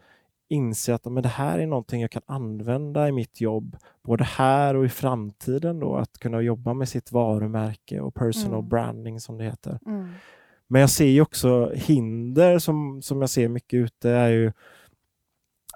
inse 0.53 0.95
att 0.95 1.05
men 1.05 1.23
det 1.23 1.29
här 1.29 1.59
är 1.59 1.67
någonting 1.67 2.01
jag 2.01 2.11
kan 2.11 2.23
använda 2.27 3.09
i 3.09 3.13
mitt 3.13 3.41
jobb, 3.41 3.77
både 4.03 4.25
här 4.25 4.77
och 4.77 4.85
i 4.85 4.89
framtiden 4.89 5.81
då, 5.81 5.97
att 5.97 6.19
kunna 6.19 6.41
jobba 6.41 6.75
med 6.75 6.89
sitt 6.89 7.13
varumärke 7.13 8.01
och 8.01 8.15
personal 8.15 8.59
Mm. 8.59 8.69
branding 8.69 9.21
som 9.21 9.39
det 9.39 9.45
heter. 9.45 9.79
Mm. 9.87 10.09
Men 10.69 10.81
jag 10.81 10.91
ser 10.91 11.07
ju 11.07 11.21
också 11.21 11.73
hinder 11.75 12.59
som, 12.59 13.03
som 13.03 13.21
jag 13.21 13.31
ser 13.31 13.49
mycket 13.49 13.77
ute 13.77 14.11
är 14.11 14.29
ju 14.29 14.53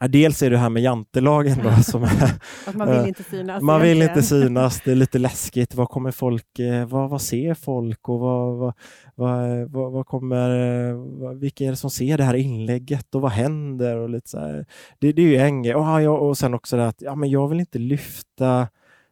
Dels 0.01 0.43
är 0.43 0.51
det 0.51 0.59
här 0.59 0.71
med 0.71 0.83
jantelagen 0.83 1.59
då, 1.63 1.83
som 1.83 2.03
är, 2.03 2.09
Att 2.67 2.75
man 2.75 2.91
vill 2.91 3.09
inte 3.09 3.23
synas. 3.23 3.63
man 3.63 3.81
vill 3.81 4.03
inte 4.03 4.23
synas, 4.23 4.81
det 4.85 4.91
är 4.91 4.95
lite 4.95 5.19
läskigt. 5.19 5.75
Vad 5.75 5.89
kommer 5.89 6.11
folk, 6.11 6.59
eh, 6.59 6.87
vad, 6.87 7.11
vad 7.11 7.23
ser 7.23 7.55
folk 7.55 8.09
och 8.09 8.21
vad, 8.21 8.59
vad, 9.15 9.71
vad, 9.71 9.93
vad, 9.93 10.07
kommer, 10.07 10.93
vad, 11.21 11.41
vilka 11.41 11.65
är 11.65 11.71
det 11.71 11.77
som 11.77 11.91
ser 11.91 12.19
det 12.19 12.25
här 12.25 12.35
inlägget 12.35 13.15
och 13.15 13.21
vad 13.21 13.33
händer? 13.33 13.97
Och 13.97 14.11
lite 14.11 14.29
så 14.29 14.39
här. 14.39 14.67
Det, 14.99 15.13
det 15.13 15.23
är 15.23 15.27
ju 15.27 15.37
en 15.37 15.63
grej. 15.63 15.75
Och, 16.09 16.29
och 16.29 16.39
sen 16.39 16.55
också 16.55 16.77
det 16.77 16.89
att 16.89 17.03
ja, 17.03 17.15
men 17.15 17.31
jag 17.31 17.49
vill 17.49 17.61
inte 17.61 17.79
lyfta 17.79 18.69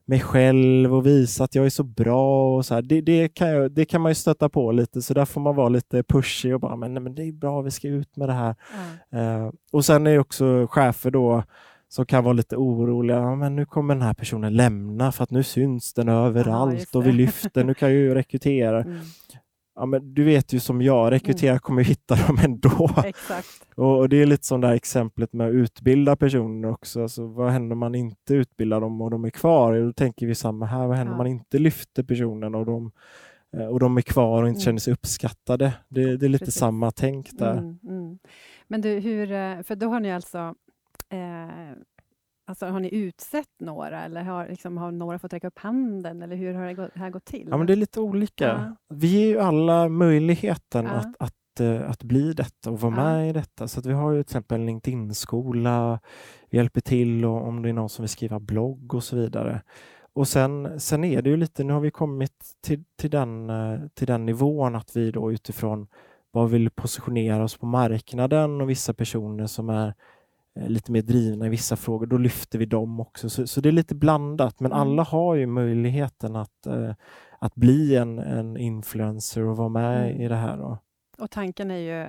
mig 0.07 0.21
själv 0.21 0.95
och 0.95 1.07
visa 1.07 1.45
att 1.45 1.55
jag 1.55 1.67
är 1.67 1.71
så 1.71 1.83
bra. 1.85 2.57
Och 2.57 2.67
så 2.67 2.75
här. 2.75 2.83
Det, 2.83 3.01
det, 3.01 3.29
kan 3.29 3.49
jag, 3.49 3.73
det 3.73 3.85
kan 3.85 4.01
man 4.01 4.11
ju 4.11 4.14
stöta 4.14 4.49
på 4.49 4.73
lite, 4.73 5.03
så 5.03 5.14
där 5.14 5.25
får 5.25 5.40
man 5.40 5.57
vara 5.57 5.69
lite 5.69 6.03
pushy 6.03 6.53
och 6.53 6.61
bara, 6.61 6.77
men, 6.77 6.95
nej, 6.95 7.03
men 7.03 7.14
det 7.14 7.23
är 7.23 7.33
bra, 7.33 7.62
vi 7.62 7.71
ska 7.71 7.88
ut 7.88 8.17
med 8.17 8.29
det 8.29 8.33
här. 8.33 8.55
Ja. 9.11 9.19
Eh, 9.19 9.51
och 9.73 9.85
sen 9.85 10.07
är 10.07 10.19
också 10.19 10.67
chefer 10.71 11.11
då 11.11 11.43
som 11.88 12.07
kan 12.07 12.25
vara 12.25 12.33
lite 12.33 12.57
oroliga. 12.57 13.17
Ja, 13.17 13.35
men 13.35 13.57
nu 13.57 13.67
kommer 13.67 13.95
den 13.95 14.03
här 14.03 14.14
personen 14.14 14.57
lämna 14.57 15.12
för 15.12 15.25
att 15.25 15.31
nu 15.31 15.43
syns 15.43 15.95
den 15.95 16.09
överallt 16.09 16.75
just 16.75 16.97
och 16.97 17.07
vi 17.07 17.12
lyfter. 17.12 17.64
Nu 17.64 17.75
kan 17.75 17.88
jag 17.88 17.99
ju 17.99 18.14
rekrytera. 18.14 18.85
Mm. 18.95 19.01
Ja, 19.77 19.87
men 19.87 20.15
du 20.15 20.25
vet 20.25 20.53
ju 20.53 20.61
som 20.61 20.83
jag, 20.83 21.13
rekrytera 21.13 21.59
kommer 21.59 21.83
ju 21.83 21.89
hitta 21.89 22.15
dem 22.27 22.39
ändå. 22.45 22.91
Exakt. 23.05 23.49
Och, 23.77 23.99
och 23.99 24.09
det 24.09 24.23
är 24.23 24.27
lite 24.27 24.47
som 24.47 24.61
det 24.61 24.67
här 24.67 24.75
exemplet 24.75 25.33
med 25.33 25.47
att 25.49 25.55
utbilda 25.55 26.17
personer 26.17 26.71
också. 26.71 27.03
Alltså, 27.03 27.27
vad 27.27 27.51
händer 27.51 27.73
om 27.73 27.79
man 27.79 27.95
inte 27.95 28.35
utbildar 28.35 28.81
dem 28.81 29.01
och 29.03 29.11
de 29.11 29.25
är 29.25 29.31
kvar? 29.31 29.75
Då 29.87 29.93
tänker 29.93 30.27
vi 30.27 30.35
samma 30.35 30.67
här. 30.67 30.87
Vad 30.87 30.97
händer 30.97 31.13
om 31.13 31.19
Ja. 31.19 31.25
man 31.25 31.27
inte 31.27 31.59
lyfter 31.59 32.03
personen 32.03 32.55
och 32.55 32.67
de, 32.67 32.91
eh, 33.57 33.67
och 33.67 33.81
de 33.81 33.97
är 33.97 34.03
kvar 34.03 34.43
och 34.43 34.49
inte 34.49 34.59
Mm. 34.59 34.65
känner 34.65 34.79
sig 34.79 34.93
uppskattade? 34.93 35.73
Det, 35.89 36.17
det 36.17 36.27
är 36.27 36.29
lite 36.31 36.45
Precis. 36.45 36.61
samma 36.61 36.91
tänk 36.91 37.31
där. 37.39 37.53
Mm, 37.59 37.79
mm. 37.89 38.19
Men 38.69 38.81
du, 38.81 38.89
hur, 38.89 39.33
eh, 39.33 39.63
för 39.63 39.77
då 39.77 39.89
har 39.89 40.01
ni 40.01 40.13
alltså, 40.13 40.39
eh, 41.09 41.73
alltså 42.47 42.67
har 42.67 42.81
ni 42.81 42.95
utsett 42.95 43.49
några 43.61 44.05
eller 44.05 44.23
har, 44.23 44.49
liksom, 44.49 44.77
har 44.79 44.91
några 44.93 45.19
fått 45.19 45.33
räcka 45.33 45.47
upp 45.47 45.59
handen 45.59 46.23
eller 46.23 46.37
hur 46.37 46.55
har 46.55 46.67
det 46.67 46.75
gått, 46.75 46.91
här 46.95 47.11
gått 47.11 47.25
till? 47.25 47.47
Ja, 47.51 47.57
men 47.57 47.67
det 47.67 47.73
är 47.73 47.77
lite 47.77 48.01
olika. 48.01 48.45
Ja. 48.49 48.77
Vi 48.97 49.07
ger 49.07 49.27
ju 49.27 49.39
alla 49.39 49.89
möjligheten 49.89 50.85
Ja. 50.85 50.91
att, 50.91 51.15
att, 51.19 51.61
eh, 51.61 51.91
att 51.91 52.03
bli 52.03 52.33
detta 52.33 52.71
och 52.71 52.81
vara 52.81 52.95
Ja. 52.97 53.03
med 53.03 53.31
i 53.31 53.33
detta. 53.33 53.69
Så 53.69 53.81
vi 53.81 53.93
har 53.93 54.13
ju 54.13 54.23
till 54.23 54.31
exempel 54.31 54.61
en 54.61 54.67
LinkedIn-skola, 54.67 56.01
vi 56.51 56.57
hjälper 56.59 56.81
till 56.81 57.25
och 57.25 57.49
om 57.49 57.63
det 57.63 57.69
är 57.69 57.73
någon 57.73 57.89
som 57.89 58.03
vill 58.03 58.09
skriva 58.09 58.41
blogg 58.41 58.95
och 58.95 59.05
så 59.05 59.17
vidare. 59.17 59.63
Och 60.13 60.29
sen, 60.29 60.81
sen 60.81 61.05
är 61.05 61.23
det 61.23 61.31
ju 61.31 61.37
lite, 61.37 61.65
nu 61.65 61.73
har 61.73 61.81
vi 61.81 61.91
kommit 61.91 62.33
till, 62.67 62.85
till, 62.99 63.11
den, 63.11 63.51
eh, 63.51 63.81
till 63.95 64.07
den 64.07 64.27
nivån 64.27 64.75
att 64.75 64.97
vi 64.97 65.11
då 65.11 65.33
utifrån 65.33 65.87
vad 66.31 66.51
vi 66.51 66.59
vill 66.59 66.71
positionera 66.71 67.45
oss 67.45 67.57
på 67.59 67.67
marknaden 67.67 68.61
och 68.61 68.71
vissa 68.71 68.95
personer 68.95 69.47
som 69.47 69.69
är 69.71 69.95
lite 70.61 70.93
mer 70.93 71.03
drivna 71.03 71.47
i 71.47 71.49
vissa 71.49 71.77
frågor, 71.77 72.07
då 72.07 72.19
lyfter 72.19 72.59
vi 72.59 72.67
dem 72.67 73.01
också. 73.01 73.31
Så, 73.31 73.47
så 73.47 73.61
det 73.61 73.69
är 73.69 73.73
lite 73.73 73.95
blandat, 73.95 74.61
men 74.61 74.73
Mm. 74.73 74.81
alla 74.81 75.03
har 75.03 75.35
ju 75.35 75.47
möjligheten 75.47 76.37
att, 76.37 76.67
eh, 76.67 76.95
att 77.38 77.55
bli 77.55 77.97
en, 77.97 78.19
en 78.19 78.57
influencer 78.57 79.43
och 79.43 79.57
vara 79.57 79.69
med 79.69 80.11
Mm. 80.11 80.21
i 80.21 80.29
det 80.29 80.35
här. 80.37 80.57
Då. 80.57 80.79
Och 81.19 81.31
tanken 81.31 81.71
är 81.71 81.77
ju, 81.77 82.07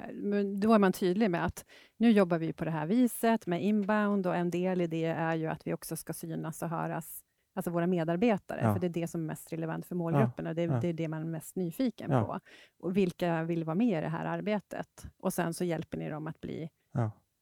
då 0.59 0.73
är 0.73 0.79
man 0.79 0.93
tydlig 0.93 1.31
med 1.31 1.45
att 1.45 1.65
nu 1.97 2.11
jobbar 2.11 2.37
vi 2.37 2.53
på 2.53 2.65
det 2.65 2.71
här 2.71 2.85
viset 2.85 3.47
med 3.47 3.63
inbound 3.63 4.27
och 4.27 4.35
en 4.35 4.49
del 4.49 4.81
i 4.81 4.87
det 4.87 5.05
är 5.05 5.35
ju 5.35 5.47
att 5.47 5.67
vi 5.67 5.73
också 5.73 5.95
ska 5.95 6.13
synas 6.13 6.61
och 6.61 6.69
höras, 6.69 7.19
alltså 7.55 7.71
våra 7.71 7.87
medarbetare, 7.87 8.59
Ja. 8.63 8.73
för 8.73 8.79
det 8.79 8.87
är 8.87 9.01
det 9.01 9.07
som 9.07 9.21
är 9.21 9.25
mest 9.25 9.53
relevant 9.53 9.85
för 9.85 9.95
målgrupperna. 9.95 10.53
Det, 10.53 10.61
är, 10.61 10.67
ja. 10.67 10.79
det 10.81 10.87
är 10.87 10.93
det 10.93 11.07
man 11.07 11.21
är 11.21 11.25
mest 11.25 11.55
nyfiken 11.55 12.11
Ja. 12.11 12.23
på. 12.23 12.39
Och 12.79 12.97
vilka 12.97 13.43
vill 13.43 13.63
vara 13.63 13.75
med 13.75 13.97
i 13.97 14.01
det 14.01 14.09
här 14.09 14.25
arbetet? 14.25 15.05
Och 15.19 15.33
sen 15.33 15.53
så 15.53 15.63
hjälper 15.63 15.97
ni 15.97 16.09
dem 16.09 16.27
att 16.27 16.41
bli, 16.41 16.69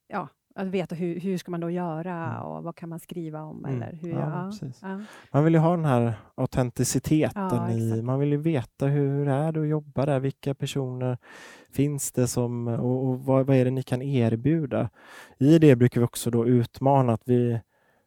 Ja. 0.08 0.28
Att 0.56 0.68
veta 0.68 0.96
hur, 0.96 1.20
hur 1.20 1.38
ska 1.38 1.52
man 1.52 1.60
då 1.60 1.70
göra 1.70 2.26
Mm. 2.26 2.42
och 2.44 2.64
vad 2.64 2.76
kan 2.76 2.90
man 2.90 3.00
skriva 3.00 3.42
om? 3.44 3.66
Mm. 3.66 3.82
Eller 3.82 3.98
hur, 4.02 4.12
Ja, 4.12 4.52
ja, 4.62 4.68
ja. 4.82 5.02
Man 5.32 5.44
vill 5.44 5.54
ju 5.54 5.60
ha 5.60 5.76
den 5.76 5.86
här 5.86 6.14
autenticiteten. 6.36 7.70
I, 7.70 8.02
man 8.02 8.20
vill 8.20 8.32
ju 8.32 8.38
veta 8.38 8.86
hur 8.86 9.28
är 9.28 9.52
det 9.52 9.62
att 9.62 9.68
jobba 9.68 10.06
där? 10.06 10.20
Vilka 10.20 10.54
personer 10.54 11.18
finns 11.72 12.12
det 12.12 12.28
som 12.28 12.68
och, 12.68 13.08
och 13.08 13.20
vad, 13.20 13.46
vad 13.46 13.56
är 13.58 13.66
det 13.66 13.72
ni 13.72 13.84
kan 13.84 14.02
erbjuda? 14.02 14.90
I 15.40 15.60
det 15.60 15.76
brukar 15.76 16.02
vi 16.02 16.06
också 16.06 16.32
då 16.32 16.48
utmana 16.48 17.14
att 17.14 17.22
vi 17.26 17.60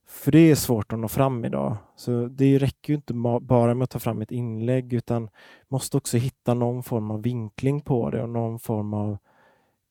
för 0.08 0.32
det 0.32 0.50
är 0.50 0.54
svårt 0.54 0.92
att 0.92 0.98
nå 0.98 1.08
fram 1.08 1.44
idag. 1.44 1.76
Så 1.96 2.26
det 2.26 2.58
räcker 2.58 2.92
ju 2.92 2.96
inte 2.96 3.14
bara 3.40 3.74
med 3.74 3.84
att 3.84 3.90
ta 3.90 3.98
fram 3.98 4.22
ett 4.22 4.30
inlägg 4.30 4.92
utan 4.92 5.28
måste 5.68 5.96
också 5.96 6.16
hitta 6.16 6.54
någon 6.54 6.82
form 6.82 7.10
av 7.10 7.22
vinkling 7.22 7.80
på 7.80 8.10
det 8.10 8.22
och 8.22 8.28
någon 8.28 8.58
form 8.58 8.94
av 8.94 9.18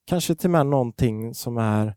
kanske 0.06 0.36
till 0.36 0.48
och 0.48 0.52
med 0.52 0.66
någonting 0.68 1.34
som 1.34 1.58
är 1.58 1.96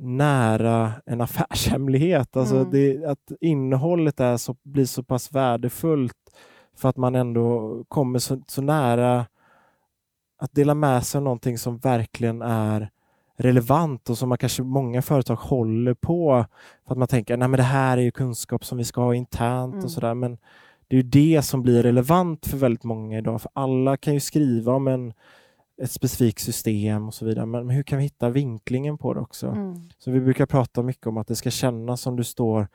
nära 0.00 0.92
en 1.06 1.20
affärshemlighet. 1.26 2.36
Alltså 2.36 2.56
Mm. 2.56 2.70
det, 2.70 3.04
att 3.04 3.32
innehållet 3.40 4.20
är 4.20 4.36
så, 4.36 4.56
blir 4.62 4.84
så 4.84 5.02
pass 5.02 5.32
värdefullt 5.32 6.16
för 6.76 6.88
att 6.88 6.96
man 6.96 7.14
ändå 7.14 7.76
kommer 7.88 8.18
så, 8.18 8.42
så 8.46 8.62
nära 8.62 9.26
att 10.38 10.54
dela 10.54 10.74
med 10.74 11.04
sig 11.06 11.18
av 11.18 11.22
någonting 11.24 11.58
som 11.58 11.78
verkligen 11.78 12.42
är 12.42 12.90
relevant 13.36 14.10
och 14.10 14.18
som 14.18 14.28
man 14.28 14.38
kanske 14.38 14.62
många 14.62 15.02
företag 15.02 15.36
håller 15.36 15.94
på 15.94 16.44
för 16.86 16.92
att 16.94 16.98
man 16.98 17.08
tänker 17.08 17.38
att 17.42 17.56
det 17.56 17.62
här 17.62 17.98
är 17.98 18.02
ju 18.02 18.10
kunskap 18.10 18.64
som 18.64 18.78
vi 18.78 18.84
ska 18.84 19.00
ha 19.00 19.14
internt 19.14 19.72
Mm. 19.74 19.84
och 19.84 19.90
sådär. 19.90 20.14
Men 20.14 20.38
det 20.88 20.96
är 20.96 21.02
ju 21.02 21.08
det 21.08 21.42
som 21.42 21.62
blir 21.62 21.82
relevant 21.82 22.46
för 22.46 22.56
väldigt 22.56 22.84
många 22.84 23.18
idag. 23.18 23.42
För 23.42 23.50
alla 23.54 23.96
kan 23.96 24.14
ju 24.14 24.20
skriva 24.20 24.72
om 24.72 24.88
en, 24.88 25.12
ett 25.80 25.90
specifikt 25.90 26.40
system 26.40 27.06
och 27.06 27.14
så 27.14 27.24
vidare. 27.24 27.46
Men 27.46 27.70
hur 27.70 27.82
kan 27.82 27.98
vi 27.98 28.04
hitta 28.04 28.30
vinklingen 28.30 28.98
på 28.98 29.14
det 29.14 29.20
också? 29.20 29.46
Mm. 29.46 29.80
Så 29.98 30.10
vi 30.10 30.20
brukar 30.20 30.46
prata 30.46 30.82
mycket 30.82 31.06
om 31.06 31.16
att 31.16 31.28
det 31.28 31.36
ska 31.36 31.50
kännas 31.50 32.00
som 32.00 32.16
du 32.16 32.24
står 32.24 32.68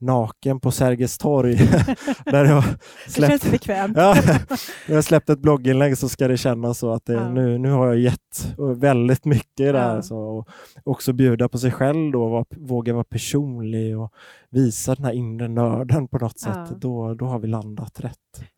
naken 0.00 0.60
på 0.60 0.70
Sergels 0.70 1.18
torg. 1.18 1.54
där 2.24 2.44
jag 2.44 2.62
Det 3.06 3.10
släppt, 3.12 3.30
känns 3.42 3.50
bekvämt. 3.50 3.96
ja, 3.96 4.14
när 4.88 4.94
jag 4.94 5.04
släppt 5.04 5.30
ett 5.30 5.38
blogginlägg 5.38 5.98
så 5.98 6.08
ska 6.08 6.28
det 6.28 6.36
kännas 6.36 6.78
så 6.78 6.90
att 6.92 7.04
det, 7.04 7.12
Ja. 7.12 7.28
nu, 7.30 7.58
nu 7.58 7.70
har 7.70 7.86
jag 7.86 7.98
gett 7.98 8.54
väldigt 8.76 9.24
mycket 9.24 9.60
i 9.60 9.72
det 9.72 9.78
här. 9.78 9.94
Ja. 9.94 10.02
Så, 10.02 10.18
och 10.18 10.48
också 10.84 11.12
bjuda 11.12 11.48
på 11.48 11.58
sig 11.58 11.70
själv 11.72 12.12
då, 12.12 12.28
vara- 12.28 12.44
våga 12.50 12.92
vara 12.94 13.04
personlig 13.04 13.98
och 13.98 14.12
visa 14.50 14.94
den 14.94 15.04
här 15.04 15.12
inre 15.12 15.48
nörden 15.48 16.08
på 16.08 16.18
något 16.18 16.38
sätt. 16.38 16.68
Då, 16.80 17.14
då 17.14 17.24
har 17.26 17.38
vi 17.38 17.48
landat 17.48 18.00
rätt. 18.00 18.14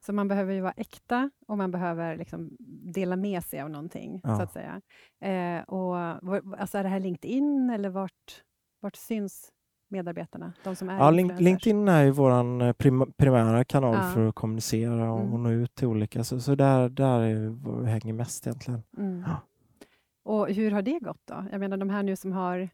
Så 0.07 0.13
man 0.13 0.29
behöver 0.29 0.53
ju 0.55 0.61
vara 0.61 0.75
äkta 0.77 1.31
och 1.49 1.59
man 1.59 1.71
behöver 1.71 2.17
liksom 2.17 2.51
dela 2.95 3.17
med 3.17 3.45
sig 3.45 3.61
av 3.61 3.71
någonting, 3.71 4.21
så 4.25 4.31
att 4.43 4.53
säga. 4.53 4.81
Eh, 5.25 5.63
och, 5.63 5.89
var- 6.23 6.57
alltså 6.59 6.79
är 6.79 6.83
det 6.83 6.89
här 6.89 7.01
LinkedIn 7.01 7.71
eller 7.71 7.89
vart, 7.89 8.43
vart 8.81 8.97
syns 8.97 9.49
medarbetarna? 9.91 10.53
De 10.65 10.77
som 10.77 10.89
är 10.89 10.99
Ja? 10.99 11.11
LinkedIn 11.11 11.89
är 11.89 12.03
ju 12.03 12.11
vår 12.11 12.73
prim- 12.73 13.13
primära 13.17 13.65
kanal 13.65 13.95
Ja. 13.95 14.03
för 14.15 14.29
att 14.29 14.35
kommunicera 14.35 15.13
och, 15.13 15.21
Mm. 15.21 15.43
nå 15.43 15.51
ut 15.51 15.75
till 15.75 15.87
olika. 15.89 16.25
Så, 16.25 16.41
så 16.41 16.55
där, 16.55 16.89
där 16.89 17.21
är 17.21 17.85
hänger 17.85 18.13
mest 18.13 18.47
egentligen. 18.47 18.83
Mm. 18.99 19.25
Ja. 19.27 19.37
Och 20.25 20.49
hur 20.49 20.71
har 20.71 20.83
det 20.83 20.99
gått 20.99 21.21
då? 21.25 21.45
Jag 21.53 21.61
menar 21.61 21.77
de 21.77 21.91
här 21.91 22.03
nu 22.03 22.17
som 22.17 22.33
har 22.33 22.69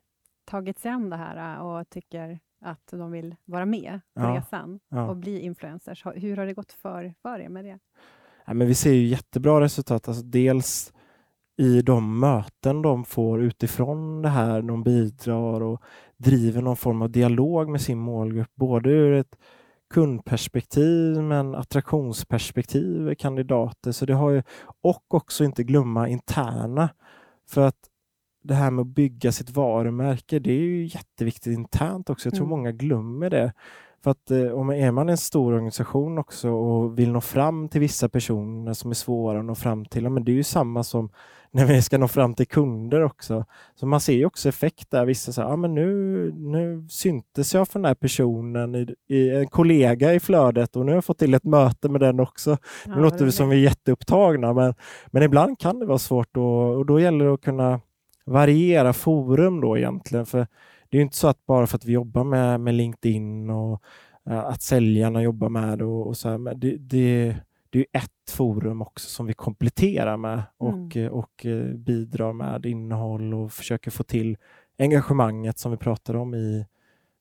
tagit 0.44 0.78
sig 0.78 0.90
an 0.90 1.10
det 1.10 1.16
här 1.16 1.56
äh, 1.56 1.66
och 1.66 1.88
tycker 1.90 2.38
att 2.64 2.86
de 2.90 3.10
vill 3.10 3.36
vara 3.44 3.66
med 3.66 4.00
på 4.14 4.20
Ja. 4.22 4.36
resan 4.36 4.80
och 5.08 5.16
bli 5.16 5.40
influencers. 5.40 6.04
Hur 6.14 6.36
har 6.36 6.46
det 6.46 6.54
gått 6.54 6.72
för, 6.72 7.14
för 7.22 7.38
er 7.40 7.48
med 7.48 7.64
det? 7.64 7.78
Ja, 8.46 8.54
men 8.54 8.66
vi 8.66 8.74
ser 8.74 8.92
ju 8.92 9.06
jättebra 9.06 9.60
resultat. 9.60 10.08
Alltså 10.08 10.22
dels 10.24 10.92
i 11.58 11.82
de 11.82 12.20
möten 12.20 12.82
de 12.82 13.04
får 13.04 13.42
utifrån 13.42 14.22
det 14.22 14.28
här. 14.28 14.62
De 14.62 14.82
bidrar 14.82 15.60
och 15.62 15.82
driver 16.18 16.62
någon 16.62 16.76
form 16.76 17.02
av 17.02 17.10
dialog 17.10 17.68
med 17.68 17.80
sin 17.80 17.98
målgrupp. 17.98 18.50
Både 18.54 18.90
ur 18.90 19.12
ett 19.12 19.36
kundperspektiv 19.94 21.22
men 21.22 21.54
attraktionsperspektiv 21.54 23.14
kandidater. 23.14 23.92
Så 23.92 24.06
det 24.06 24.14
har 24.14 24.30
ju, 24.30 24.42
och 24.82 25.14
också 25.14 25.44
inte 25.44 25.62
glömma 25.64 26.08
interna. 26.08 26.88
För 27.48 27.60
att 27.66 27.76
det 28.44 28.54
här 28.54 28.70
med 28.70 28.82
att 28.82 28.86
bygga 28.88 29.32
sitt 29.32 29.50
varumärke, 29.50 30.38
det 30.38 30.52
är 30.52 30.60
ju 30.60 30.84
jätteviktigt 30.86 31.52
internt 31.58 32.10
också. 32.10 32.26
Jag 32.28 32.34
tror 32.34 32.46
Mm. 32.46 32.58
många 32.58 32.72
glömmer 32.72 33.30
det. 33.30 33.52
För 34.04 34.10
att 34.10 34.30
eh, 34.30 34.46
om 34.46 34.70
är 34.70 34.90
man 34.90 35.08
en 35.08 35.16
stor 35.16 35.52
organisation 35.52 36.18
också 36.18 36.50
och 36.50 36.98
vill 36.98 37.12
nå 37.12 37.20
fram 37.20 37.68
till 37.68 37.80
vissa 37.80 38.08
personer 38.08 38.72
som 38.72 38.90
är 38.90 38.94
svåra 38.94 39.38
att 39.38 39.44
nå 39.44 39.54
fram 39.54 39.84
till, 39.84 40.04
ja, 40.04 40.10
men 40.10 40.24
det 40.24 40.32
är 40.32 40.36
ju 40.36 40.42
samma 40.42 40.84
som 40.84 41.10
när 41.50 41.66
vi 41.66 41.82
ska 41.82 41.98
nå 41.98 42.08
fram 42.08 42.34
till 42.34 42.46
kunder 42.46 43.02
också. 43.02 43.44
Så 43.74 43.86
man 43.86 44.00
ser 44.00 44.12
ju 44.12 44.26
också 44.26 44.48
effekt 44.48 44.90
där. 44.90 45.04
Vissa 45.04 45.32
säger, 45.32 45.56
men 45.56 45.74
nu, 45.74 46.32
nu 46.32 46.86
syntes 46.88 47.54
jag 47.54 47.68
för 47.68 47.78
den 47.78 47.84
här 47.84 47.94
personen, 47.94 48.74
i, 48.74 48.94
i, 49.08 49.30
en 49.30 49.46
kollega 49.46 50.14
i 50.14 50.20
flödet 50.20 50.76
och 50.76 50.86
nu 50.86 50.92
har 50.92 50.96
jag 50.96 51.04
fått 51.04 51.18
till 51.18 51.34
ett 51.34 51.44
möte 51.44 51.88
med 51.88 52.00
den 52.00 52.20
också. 52.20 52.56
Ja, 52.86 52.94
Nu 52.94 53.02
låter 53.02 53.24
det 53.24 53.32
som 53.32 53.48
vi 53.48 53.56
är 53.56 53.60
jätteupptagna, 53.60 54.52
men, 54.52 54.74
men 55.06 55.22
ibland 55.22 55.58
kan 55.58 55.78
det 55.78 55.86
vara 55.86 55.98
svårt 55.98 56.36
och, 56.36 56.76
och 56.76 56.86
då 56.86 57.00
gäller 57.00 57.24
det 57.24 57.34
att 57.34 57.40
kunna 57.40 57.80
variera 58.26 58.92
forum 58.92 59.60
då 59.60 59.78
egentligen. 59.78 60.26
För 60.26 60.46
det 60.88 60.98
är 60.98 61.02
inte 61.02 61.16
så 61.16 61.28
att 61.28 61.46
bara 61.46 61.66
för 61.66 61.76
att 61.76 61.84
vi 61.84 61.92
jobbar 61.92 62.24
med, 62.24 62.60
med 62.60 62.74
LinkedIn 62.74 63.50
och 63.50 63.82
eh, 64.30 64.38
att 64.38 64.62
säljarna 64.62 65.22
jobbar 65.22 65.48
med 65.48 65.78
det 65.78 65.84
och, 65.84 66.06
och 66.06 66.16
så 66.16 66.28
här, 66.28 66.38
men 66.38 66.60
det, 66.60 66.76
det, 66.76 67.36
det 67.70 67.78
är 67.78 67.86
ett 67.98 68.30
forum 68.30 68.82
också 68.82 69.08
som 69.08 69.26
vi 69.26 69.34
kompletterar 69.34 70.16
med 70.16 70.42
och, 70.56 70.96
eh, 70.96 71.10
och 71.10 71.46
eh, 71.46 71.74
bidrar 71.74 72.32
med 72.32 72.66
innehåll 72.66 73.34
och 73.34 73.52
försöker 73.52 73.90
få 73.90 74.02
till 74.02 74.36
engagemanget 74.78 75.58
som 75.58 75.70
vi 75.70 75.76
pratade 75.76 76.18
om 76.18 76.34
i 76.34 76.66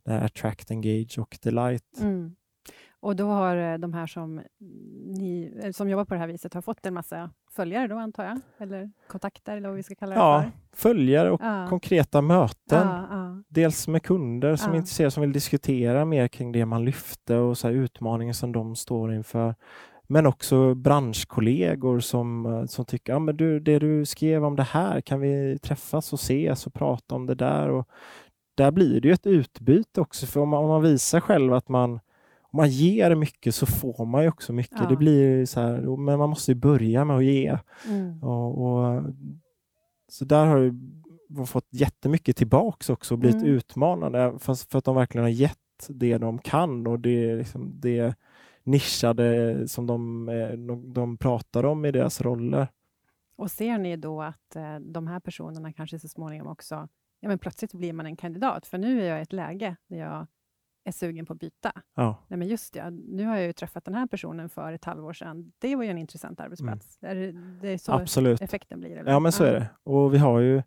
det 0.05 0.11
här 0.11 0.25
Attract, 0.25 0.71
Engage 0.71 1.19
och 1.19 1.37
Delight. 1.43 1.99
Mm. 2.01 2.35
Och 2.99 3.15
då 3.15 3.25
har 3.27 3.57
eh, 3.57 3.77
de 3.77 3.93
här 3.93 4.07
som, 4.07 4.41
ni, 5.05 5.51
som 5.73 5.89
jobbar 5.89 6.05
på 6.05 6.13
det 6.13 6.19
här 6.19 6.27
viset 6.27 6.53
har 6.53 6.61
fått 6.61 6.85
en 6.85 6.93
massa 6.93 7.29
följare 7.51 7.87
då 7.87 7.95
antar 7.97 8.23
jag? 8.25 8.39
Eller 8.57 8.91
kontakter 9.07 9.57
eller 9.57 9.67
vad 9.69 9.75
vi 9.77 9.83
ska 9.83 9.95
kalla 9.95 10.15
det 10.15 10.21
Ja, 10.21 10.41
för? 10.71 10.77
följare 10.77 11.31
och 11.31 11.41
Ja. 11.43 11.67
konkreta 11.69 12.21
möten. 12.21 12.87
Ja. 12.87 13.43
Dels 13.47 13.87
med 13.87 14.03
kunder 14.03 14.55
som 14.55 14.71
är 14.71 14.75
intresserade, 14.77 15.11
som 15.11 15.21
vill 15.21 15.31
diskutera 15.33 16.05
mer 16.05 16.27
kring 16.27 16.51
det 16.51 16.65
man 16.65 16.85
lyfte 16.85 17.35
och 17.37 17.57
så 17.57 17.67
här 17.67 17.75
utmaningar 17.75 18.33
som 18.33 18.51
de 18.51 18.75
står 18.75 19.13
inför. 19.13 19.55
Men 20.07 20.25
också 20.25 20.73
branschkollegor 20.75 21.99
som, 21.99 22.45
eh, 22.45 22.65
som 22.65 22.85
tycker 22.85 23.19
men 23.19 23.37
du, 23.37 23.59
det 23.59 23.79
du 23.79 24.05
skrev 24.05 24.45
om 24.45 24.55
det 24.55 24.63
här, 24.63 25.01
kan 25.01 25.19
vi 25.19 25.57
träffas 25.61 26.13
och 26.13 26.19
ses 26.19 26.67
och 26.67 26.73
prata 26.73 27.15
om 27.15 27.25
det 27.25 27.35
där? 27.35 27.69
Och 27.69 27.87
där 28.55 28.71
blir 28.71 29.01
det 29.01 29.07
ju 29.07 29.13
ett 29.13 29.27
utbyte 29.27 30.01
också, 30.01 30.25
för 30.25 30.39
om 30.39 30.49
man, 30.49 30.63
om 30.63 30.69
man 30.69 30.81
visar 30.81 31.19
själv 31.19 31.53
att 31.53 31.69
man 31.69 31.99
om 32.55 32.57
man 32.57 32.69
ger 32.69 33.15
mycket 33.15 33.55
så 33.55 33.65
får 33.65 34.05
man 34.05 34.23
ju 34.23 34.29
också 34.29 34.53
mycket. 34.53 34.79
Ja. 34.79 34.89
Det 34.89 34.95
blir 34.95 35.45
så 35.45 35.59
här, 35.59 35.97
men 35.97 36.19
man 36.19 36.29
måste 36.29 36.51
ju 36.51 36.55
börja 36.55 37.05
med 37.05 37.17
att 37.17 37.23
ge. 37.23 37.57
Mm. 37.87 38.23
Och, 38.23 38.61
och, 38.61 39.03
så 40.09 40.25
där 40.25 40.45
har 40.45 40.59
vi 40.59 41.45
fått 41.45 41.67
jättemycket 41.69 42.37
tillbaks 42.37 42.89
också 42.89 43.13
och 43.13 43.19
blivit 43.19 43.41
Mm. 43.41 43.55
utmanade 43.55 44.39
fast 44.39 44.71
för 44.71 44.79
att 44.79 44.85
de 44.85 44.95
verkligen 44.95 45.23
har 45.23 45.31
gett 45.31 45.57
det 45.89 46.17
de 46.17 46.37
kan 46.37 46.87
och 46.87 46.99
det, 46.99 47.29
är 47.29 47.37
liksom 47.37 47.79
det 47.79 48.15
nischade 48.65 49.67
som 49.67 49.87
de, 49.87 50.29
eh, 50.29 50.49
de, 50.49 50.93
de 50.93 51.17
pratar 51.17 51.65
om 51.65 51.85
i 51.85 51.91
deras 51.91 52.21
roller. 52.21 52.67
Och 53.35 53.51
ser 53.51 53.77
ni 53.77 53.95
då 53.97 54.21
att 54.21 54.55
eh, 54.55 54.75
de 54.79 55.07
här 55.07 55.19
personerna 55.19 55.73
kanske 55.73 55.99
så 55.99 56.07
småningom 56.07 56.47
också, 56.47 56.87
ja 57.19 57.29
men 57.29 57.39
plötsligt 57.39 57.73
blir 57.73 57.93
man 57.93 58.05
en 58.05 58.15
kandidat, 58.15 58.67
för 58.67 58.77
nu 58.77 59.01
är 59.01 59.09
jag 59.09 59.19
i 59.19 59.21
ett 59.21 59.33
läge 59.33 59.75
där 59.87 59.97
jag 59.97 60.27
är 60.85 60.91
sugen 60.91 61.25
på 61.25 61.33
att 61.33 61.39
byta. 61.39 61.71
Ja, 61.95 62.25
Nej 62.27 62.39
men 62.39 62.47
just 62.47 62.73
det, 62.73 62.89
nu 62.89 63.25
har 63.25 63.35
jag 63.35 63.45
ju 63.45 63.53
träffat 63.53 63.85
den 63.85 63.93
här 63.95 64.07
personen 64.07 64.49
för 64.49 64.73
ett 64.73 64.85
halvår 64.85 65.13
sedan. 65.13 65.51
Det 65.57 65.75
var 65.75 65.83
ju 65.83 65.89
en 65.89 65.97
intressant 65.97 66.39
arbetsplats. 66.39 66.97
Är 67.01 67.15
det, 67.15 67.31
det 67.61 67.69
är 67.69 67.77
så 67.77 67.91
absolut. 67.91 68.41
effekten 68.41 68.79
blir? 68.79 68.97
Eller? 68.97 69.11
Ja, 69.11 69.19
men 69.19 69.31
så 69.31 69.43
är 69.43 69.53
det. 69.53 69.69
Och 69.83 70.13
vi 70.13 70.17
har 70.17 70.39
ju 70.39 70.61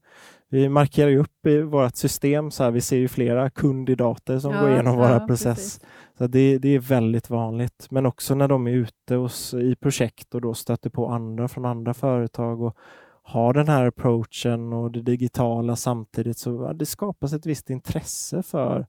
vi 0.50 0.68
markerar 0.68 1.11
ju 1.11 1.18
upp 1.18 1.46
i 1.46 1.61
vårt 1.62 1.96
system 1.96 2.50
så 2.50 2.64
här. 2.64 2.70
Vi 2.70 2.81
ser 2.81 2.96
ju 2.96 3.09
flera 3.09 3.50
kandidater 3.50 4.38
som 4.38 4.52
Ja, 4.52 4.61
går 4.61 4.70
igenom 4.70 4.98
ja, 4.98 5.09
våra 5.09 5.26
process. 5.26 5.57
precis. 5.57 5.81
Så 6.18 6.26
det, 6.26 6.59
det 6.59 6.68
är 6.68 6.78
väldigt 6.78 7.31
vanligt. 7.31 7.87
Men 7.90 8.07
också 8.07 8.35
när 8.35 8.48
de 8.48 8.66
är 8.66 8.70
ute 8.72 9.14
hos, 9.14 9.54
i 9.54 9.76
projekt 9.76 10.35
och 10.35 10.40
då 10.40 10.54
stöter 10.54 10.90
på 10.90 11.09
andra 11.09 11.48
från 11.48 11.64
andra 11.64 11.94
företag 11.94 12.62
och 12.62 12.76
har 13.22 13.52
den 13.52 13.68
här 13.68 13.87
approachen 13.87 14.72
och 14.72 14.90
det 14.90 15.02
digitala 15.02 15.76
samtidigt 15.76 16.38
så 16.38 16.72
det 16.72 16.87
skapas 16.87 17.33
ett 17.33 17.46
visst 17.46 17.70
intresse 17.70 18.42
för, 18.42 18.87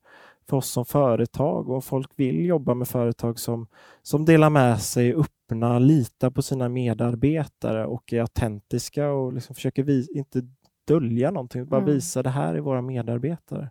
för 0.50 0.56
oss 0.56 0.68
som 0.70 0.84
företag 0.84 1.68
och 1.68 1.84
folk 1.84 2.10
vill 2.16 2.44
jobba 2.46 2.74
med 2.74 2.88
företag 2.88 3.38
som, 3.38 3.66
som 4.02 4.24
delar 4.24 4.50
med 4.50 4.80
sig, 4.80 5.14
öppna, 5.14 5.78
litar 5.78 6.30
på 6.30 6.42
sina 6.42 6.68
medarbetare 6.68 7.86
och 7.86 8.12
är 8.12 8.20
autentiska 8.20 9.10
och 9.10 9.32
liksom 9.32 9.54
försöker 9.54 9.82
vi, 9.82 10.06
inte 10.14 10.42
dölja 10.88 11.30
någonting, 11.30 11.66
bara 11.68 11.80
Mm. 11.80 11.94
visa 11.94 12.22
det 12.22 12.30
här 12.30 12.54
är 12.54 12.60
våra 12.60 12.82
medarbetare. 12.82 13.70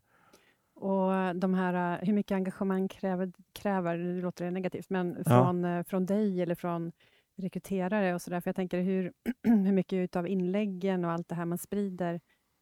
Och 0.75 1.35
de 1.35 1.53
här, 1.53 1.93
eh, 1.93 2.05
hur 2.05 2.13
mycket 2.13 2.35
engagemang 2.35 2.87
kräver, 2.87 3.31
kräver 3.53 3.97
det 3.97 4.21
låter 4.21 4.45
det 4.45 4.51
negativt, 4.51 4.89
men 4.89 5.17
Ja. 5.17 5.23
från, 5.23 5.65
eh, 5.65 5.83
från 5.83 6.05
dig 6.05 6.41
eller 6.41 6.55
från 6.55 6.91
rekryterare 7.37 8.13
och 8.13 8.21
sådär, 8.21 8.41
för 8.41 8.47
jag 8.49 8.55
tänker 8.55 8.81
hur, 8.81 9.11
hur 9.43 9.71
mycket 9.71 10.15
av 10.15 10.27
inläggen 10.27 11.05
och 11.05 11.11
allt 11.11 11.29
det 11.29 11.35
här 11.35 11.45
man 11.45 11.57
sprider 11.57 12.19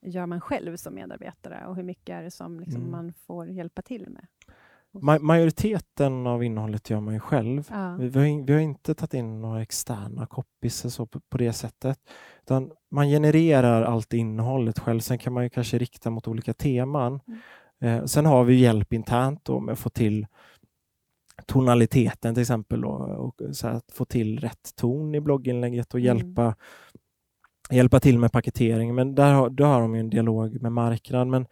gör 0.10 0.26
man 0.26 0.41
själv 0.41 0.76
som 0.78 0.96
medarbetare 0.96 1.65
och 1.67 1.76
hur 1.76 1.84
mycket 1.84 2.10
är 2.15 2.24
det 2.24 2.32
som 2.32 2.60
liksom 2.60 2.82
Mm. 2.82 2.91
man 2.91 3.13
får 3.13 3.48
hjälpa 3.50 3.82
till 3.82 4.10
med? 4.10 4.28
Ma- 4.93 5.20
majoriteten 5.20 6.28
av 6.28 6.43
innehållet 6.43 6.89
gör 6.89 7.00
man 7.00 7.13
ju 7.13 7.20
själv. 7.20 7.67
Ja. 7.72 7.96
Vi, 8.00 8.08
vi, 8.10 8.20
har, 8.20 8.46
vi 8.46 8.54
har 8.54 8.60
inte 8.60 8.96
tagit 8.96 9.13
in 9.13 9.41
några 9.41 9.62
externa 9.62 10.26
copies 10.26 10.93
så 10.96 11.06
på, 11.06 11.20
på 11.20 11.38
det 11.38 11.54
sättet. 11.54 12.00
Utan 12.43 12.72
man 12.91 13.08
genererar 13.08 13.82
allt 13.84 14.13
innehållet 14.13 14.80
själv. 14.80 15.00
Sen 15.00 15.17
kan 15.17 15.34
man 15.34 15.43
ju 15.43 15.50
kanske 15.50 15.78
rikta 15.78 16.10
mot 16.10 16.28
olika 16.28 16.54
teman. 16.54 17.20
Mm. 17.28 17.39
Eh, 18.00 18.06
sen 18.06 18.26
har 18.26 18.43
vi 18.43 18.56
hjälp 18.56 18.93
internt 18.93 19.46
då 19.46 19.60
med 19.60 19.74
att 19.74 19.80
få 19.80 19.89
till 19.89 20.28
tonaliteten 21.46 22.34
till 22.34 22.41
exempel. 22.41 22.82
Då, 22.82 22.89
och 22.89 23.41
så 23.56 23.67
att 23.67 23.91
få 23.91 24.06
till 24.06 24.39
rätt 24.39 24.76
ton 24.76 25.15
i 25.15 25.22
blogginlägget 25.22 25.93
och 25.93 26.00
Mm. 26.00 26.54
Hjälpa, 27.71 27.99
till 27.99 28.19
med 28.19 28.32
paketering. 28.32 28.95
Men 28.95 29.15
där 29.15 29.34
har, 29.34 29.49
där 29.49 29.65
har 29.65 29.82
de 29.82 29.93
ju 29.95 29.99
en 29.99 30.10
dialog 30.10 30.62
med 30.62 30.71
marknaden. 30.71 31.30
Men 31.30 31.45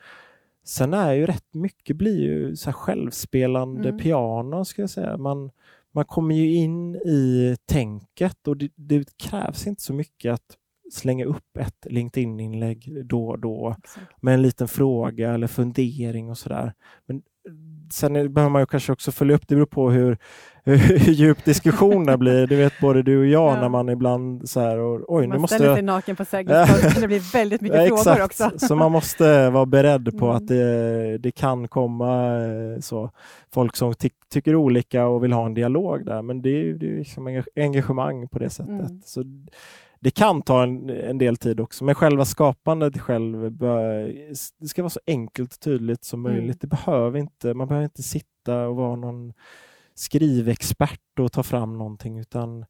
sen 0.65 0.93
är 0.93 1.13
ju 1.13 1.25
rätt 1.25 1.53
mycket 1.53 1.95
blir 1.95 2.21
ju 2.21 2.55
så 2.55 2.71
självspelande 2.71 3.89
Mm. 3.89 4.01
piano 4.01 4.65
ska 4.65 4.81
jag 4.81 4.89
säga. 4.89 5.17
Man, 5.17 5.51
man 5.91 6.05
kommer 6.05 6.35
ju 6.35 6.53
in 6.55 6.95
i 6.95 7.55
tänket 7.65 8.47
och 8.47 8.57
det, 8.57 8.69
det 8.75 9.17
krävs 9.17 9.67
inte 9.67 9.81
så 9.81 9.93
mycket 9.93 10.33
att 10.33 10.57
slänga 10.91 11.25
upp 11.25 11.57
ett 11.59 11.87
LinkedIn-inlägg 11.89 13.05
då 13.05 13.27
och 13.27 13.39
då 13.39 13.75
Exakt. 13.83 14.21
med 14.21 14.33
en 14.33 14.41
liten 14.41 14.67
fråga 14.67 15.33
eller 15.33 15.47
fundering 15.47 16.29
och 16.29 16.37
sådär. 16.37 16.73
Men 17.05 17.21
sen 17.91 18.13
behöver 18.13 18.49
man 18.49 18.61
ju 18.61 18.65
kanske 18.65 18.91
också 18.91 19.11
följa 19.11 19.35
upp, 19.35 19.47
det 19.47 19.55
beror 19.55 19.65
på 19.65 19.89
hur, 19.91 20.17
hur 20.63 21.11
djup 21.13 21.45
diskussionen 21.45 22.19
blir. 22.19 22.47
Det 22.47 22.55
vet 22.55 22.73
både 22.81 23.01
du 23.03 23.19
och 23.19 23.25
jag 23.25 23.55
Ja. 23.55 23.61
när 23.61 23.69
man 23.69 23.89
ibland 23.89 24.49
så 24.49 24.59
här, 24.59 24.77
och, 24.79 25.01
oj 25.07 25.21
nu 25.21 25.27
man 25.27 25.41
måste 25.41 25.55
ställer 25.55 25.69
jag... 25.69 25.75
sig 25.77 25.83
naken 25.83 26.15
på 26.15 26.25
Sergels 26.25 26.95
det 27.01 27.07
blir 27.07 27.33
väldigt 27.33 27.61
mycket 27.61 27.89
Ja, 27.89 27.97
frågor 27.97 28.23
också. 28.23 28.51
Så 28.57 28.75
man 28.75 28.91
måste 28.91 29.49
vara 29.49 29.65
beredd 29.65 30.19
på 30.19 30.25
Mm. 30.25 30.37
att 30.37 30.47
det, 30.47 31.17
det 31.17 31.31
kan 31.31 31.67
komma 31.67 32.35
eh, 32.45 32.79
så, 32.81 33.09
folk 33.53 33.75
som 33.75 33.93
ty 33.93 34.09
tycker 34.33 34.55
olika 34.55 35.05
och 35.07 35.23
vill 35.23 35.33
ha 35.33 35.45
en 35.45 35.53
dialog 35.53 36.05
där. 36.05 36.21
Men 36.21 36.41
det 36.41 36.73
det 36.73 36.87
är 36.93 36.97
liksom 36.97 37.27
enga- 37.27 37.47
engagemang 37.55 38.27
på 38.27 38.39
det 38.39 38.49
sättet. 38.49 38.69
Mm. 38.89 39.01
Så 39.05 39.23
det 39.99 40.11
kan 40.11 40.41
ta 40.41 40.63
en, 40.63 40.89
en 40.89 41.17
del 41.17 41.37
tid 41.37 41.59
också, 41.59 41.83
men 41.83 41.95
själva 41.95 42.25
skapandet 42.25 43.01
själv, 43.01 43.51
bör, 43.51 44.13
det 44.59 44.67
ska 44.67 44.81
vara 44.81 44.89
så 44.89 44.99
enkelt 45.07 45.53
och 45.53 45.59
tydligt 45.59 46.03
som 46.03 46.25
Mm. 46.25 46.37
möjligt. 46.37 46.61
Det 46.61 46.67
behöver 46.67 47.19
inte, 47.19 47.53
man 47.53 47.67
behöver 47.67 47.83
inte 47.85 48.03
sitta 48.03 48.67
och 48.67 48.75
vara 48.75 48.95
någon 48.95 49.33
skrivexpert 50.09 51.19
och 51.19 51.31
ta 51.31 51.43
fram 51.43 51.77
någonting, 51.77 52.19
utan 52.19 52.65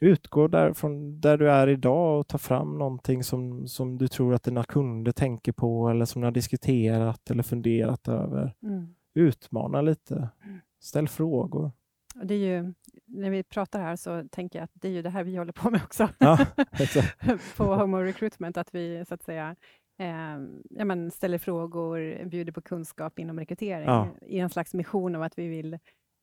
utgå 0.00 0.48
därifrån 0.48 1.20
där 1.20 1.38
du 1.38 1.50
är 1.50 1.68
idag 1.68 2.20
och 2.20 2.26
ta 2.28 2.38
fram 2.38 2.78
någonting 2.78 3.24
som, 3.24 3.68
som 3.68 3.98
du 3.98 4.08
tror 4.08 4.34
att 4.34 4.42
dina 4.42 4.64
kunder 4.64 5.12
tänker 5.12 5.52
på 5.52 5.88
eller 5.88 6.04
som 6.04 6.20
ni 6.20 6.24
har 6.24 6.32
diskuterat 6.32 7.30
eller 7.30 7.42
funderat 7.42 8.08
över. 8.08 8.54
Mm. 8.62 8.94
Utmana 9.14 9.80
lite. 9.82 10.28
Mm. 10.44 10.60
Ställ 10.80 11.08
frågor. 11.08 11.72
Det 12.22 12.34
är 12.34 12.38
ju, 12.38 12.74
när 13.14 13.30
vi 13.30 13.42
pratar 13.42 13.80
här 13.80 13.96
så 13.96 14.24
tänker 14.30 14.58
jag 14.58 14.64
att 14.64 14.70
det 14.74 14.88
är 14.88 14.92
ju 14.92 15.02
det 15.02 15.10
här 15.10 15.24
vi 15.24 15.36
håller 15.36 15.52
på 15.52 15.70
med 15.70 15.80
också. 15.84 16.08
Ja, 16.18 16.38
på 17.56 17.64
Homo 17.74 17.96
Recruitment, 17.96 18.56
att 18.56 18.74
vi 18.74 19.04
så 19.08 19.14
att 19.14 19.22
säga 19.22 19.56
eh, 19.98 20.38
ja, 20.70 20.84
men 20.84 21.10
ställer 21.10 21.38
frågor, 21.38 22.24
bjuder 22.24 22.52
på 22.52 22.60
kunskap 22.62 23.18
inom 23.18 23.38
rekrytering 23.38 23.86
Ja. 23.86 24.08
i 24.22 24.38
en 24.38 24.50
slags 24.50 24.74
mission 24.74 25.14
av 25.16 25.22
att 25.22 25.38
vi 25.38 25.48
vill 25.48 25.78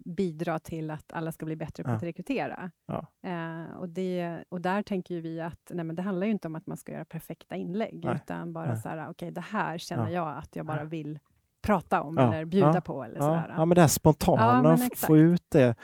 bidra 0.05 0.59
till 0.59 0.91
att 0.91 1.13
alla 1.13 1.31
ska 1.31 1.45
bli 1.45 1.55
bättre 1.55 1.83
på 1.83 1.89
Ja. 1.89 1.95
att 1.95 2.03
rekrytera. 2.03 2.71
Ja. 2.87 3.07
Eh, 3.29 3.77
och, 3.77 3.89
det, 3.89 4.43
och 4.49 4.61
där 4.61 4.81
tänker 4.83 5.15
ju 5.15 5.21
vi 5.21 5.41
att 5.41 5.71
nej, 5.73 5.85
men 5.85 5.95
det 5.95 6.01
handlar 6.01 6.25
ju 6.27 6.31
inte 6.31 6.47
om 6.47 6.55
att 6.55 6.67
man 6.67 6.77
ska 6.77 6.91
göra 6.91 7.05
perfekta 7.05 7.55
inlägg, 7.55 8.01
Nej. 8.05 8.15
utan 8.15 8.53
bara 8.53 8.67
Nej. 8.73 8.81
så 8.81 8.89
här, 8.89 9.09
okej, 9.09 9.31
det 9.31 9.41
här 9.41 9.77
känner 9.77 10.09
Ja. 10.09 10.11
jag 10.27 10.37
att 10.37 10.55
jag 10.55 10.65
bara 10.65 10.83
vill 10.83 11.19
prata 11.63 12.01
om 12.01 12.17
eller 12.17 12.45
bjuda 12.45 12.81
på. 12.81 13.03
Eller 13.03 13.15
Ja, 13.15 13.21
sådär. 13.21 13.53
ja, 13.57 13.65
men 13.65 13.75
det 13.75 13.81
här 13.81 13.87
spontana, 13.87 14.77
få 14.95 15.17
ut 15.17 15.43
det. 15.49 15.75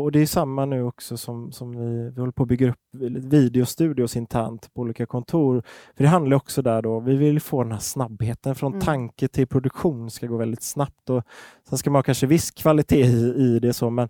Och, 0.00 0.12
det 0.12 0.20
är 0.20 0.26
samma 0.26 0.64
nu 0.64 0.82
också 0.82 1.16
som, 1.16 1.52
som 1.52 1.70
vi, 1.70 2.10
vi 2.10 2.20
håller 2.20 2.32
på 2.32 2.42
att 2.42 2.48
bygga 2.48 2.68
upp 2.70 2.78
videostudios 3.30 4.16
internt 4.16 4.74
på 4.74 4.80
olika 4.80 5.06
kontor. 5.06 5.62
För 5.96 6.04
det 6.04 6.10
handlar 6.10 6.36
också 6.36 6.62
där 6.62 6.82
då, 6.82 7.00
vi 7.00 7.16
vill 7.16 7.40
få 7.40 7.62
den 7.62 7.72
här 7.72 7.78
snabbheten 7.78 8.54
från 8.54 8.72
Mm. 8.72 8.84
tanke 8.84 9.28
till 9.28 9.46
produktion 9.46 10.10
ska 10.10 10.26
gå 10.26 10.36
väldigt 10.36 10.62
snabbt. 10.62 11.10
Och 11.10 11.22
sen 11.68 11.78
ska 11.78 11.90
man 11.90 11.98
ha 11.98 12.02
kanske 12.02 12.26
viss 12.26 12.50
kvalitet 12.50 13.04
i, 13.06 13.34
i 13.36 13.58
det 13.58 13.72
så, 13.72 13.90
men 13.90 14.08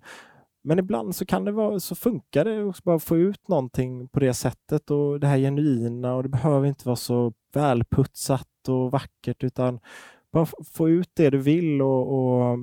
men 0.64 0.78
ibland 0.78 1.16
så 1.16 1.26
kan 1.26 1.44
det 1.44 1.52
vara, 1.52 1.80
så 1.80 1.94
funkar 1.94 2.44
det 2.44 2.68
att 2.70 2.82
bara 2.82 2.98
få 2.98 3.16
ut 3.16 3.48
någonting 3.48 4.08
på 4.08 4.20
det 4.20 4.34
sättet 4.34 4.90
och 4.90 5.20
det 5.20 5.26
här 5.26 5.38
genuina 5.38 6.14
och 6.14 6.22
det 6.22 6.28
behöver 6.28 6.66
inte 6.66 6.88
vara 6.88 6.96
så 6.96 7.32
välputsat 7.54 8.68
och 8.68 8.90
vackert 8.90 9.44
utan 9.44 9.80
bara 10.32 10.46
få 10.72 10.88
ut 10.88 11.10
det 11.14 11.30
du 11.30 11.38
vill 11.38 11.82
och, 11.82 12.12
och 12.12 12.58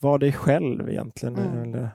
vara 0.00 0.18
dig 0.18 0.32
själv 0.32 0.88
egentligen. 0.88 1.36
Mm. 1.36 1.62
Eller, 1.62 1.90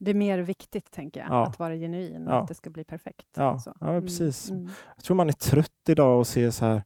Det 0.00 0.10
är 0.10 0.14
mer 0.14 0.38
viktigt, 0.38 0.90
tänker 0.90 1.20
jag, 1.20 1.28
Ja. 1.30 1.46
att 1.46 1.58
vara 1.58 1.74
genuin 1.74 2.26
och 2.28 2.32
Ja. 2.34 2.38
att 2.42 2.48
det 2.48 2.54
ska 2.54 2.70
bli 2.70 2.84
perfekt. 2.84 3.26
Ja, 3.36 3.58
Så. 3.58 3.72
ja, 3.80 4.00
precis. 4.00 4.50
Mm. 4.50 4.68
jag 4.96 5.04
tror 5.04 5.14
man 5.16 5.28
är 5.28 5.32
trött 5.32 5.88
idag 5.88 6.18
och 6.18 6.26
ser 6.26 6.50
så 6.50 6.64
här 6.64 6.82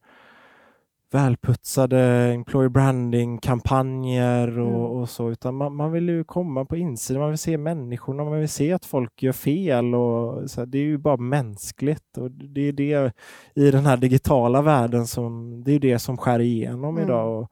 välputsade 1.10 1.98
employer 2.32 2.68
branding-kampanjer 2.68 4.58
och, 4.58 4.68
Mm. 4.68 4.80
och 4.80 5.08
så, 5.08 5.30
utan 5.30 5.54
man, 5.54 5.76
man 5.76 5.92
vill 5.92 6.08
ju 6.08 6.24
komma 6.24 6.64
på 6.64 6.76
insidan, 6.76 7.20
man 7.20 7.30
vill 7.30 7.38
se 7.38 7.58
människorna, 7.58 8.24
man 8.24 8.38
vill 8.40 8.48
se 8.48 8.72
att 8.72 8.84
folk 8.84 9.22
gör 9.22 9.32
fel 9.32 9.94
och 9.94 10.50
så 10.50 10.60
här, 10.60 10.66
det 10.66 10.78
är 10.78 10.82
ju 10.82 10.98
bara 10.98 11.16
mänskligt 11.16 12.18
och 12.18 12.30
det 12.30 12.60
är 12.60 12.72
det 12.72 13.12
i 13.54 13.70
den 13.70 13.86
här 13.86 13.96
digitala 13.96 14.62
världen 14.62 15.06
som 15.06 15.62
det 15.64 15.72
är 15.72 15.78
det 15.78 15.98
som 15.98 16.16
skär 16.16 16.38
igenom 16.40 16.96
Mm. 16.96 17.02
idag. 17.04 17.40
Och, 17.42 17.50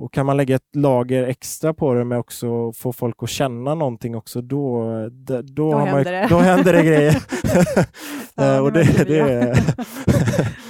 och 0.00 0.12
kan 0.12 0.26
man 0.26 0.36
lägga 0.36 0.56
ett 0.56 0.76
lager 0.76 1.22
extra 1.24 1.74
på 1.74 1.94
det 1.94 2.04
med 2.04 2.18
också 2.18 2.72
få 2.72 2.92
folk 2.92 3.22
att 3.22 3.28
känna 3.28 3.74
någonting 3.74 4.16
också, 4.16 4.40
då, 4.40 4.84
då, 5.12 5.42
då, 5.42 5.70
man, 5.72 5.86
händer 5.88 6.12
ju- 6.12 6.20
det. 6.20 6.26
då 6.30 6.38
händer 6.38 6.72
det 6.72 6.82
grejer. 6.82 7.16
Ja, 8.36 8.54
Eh, 8.54 8.58
och 8.62 8.72
det 8.72 9.04
det, 9.06 9.16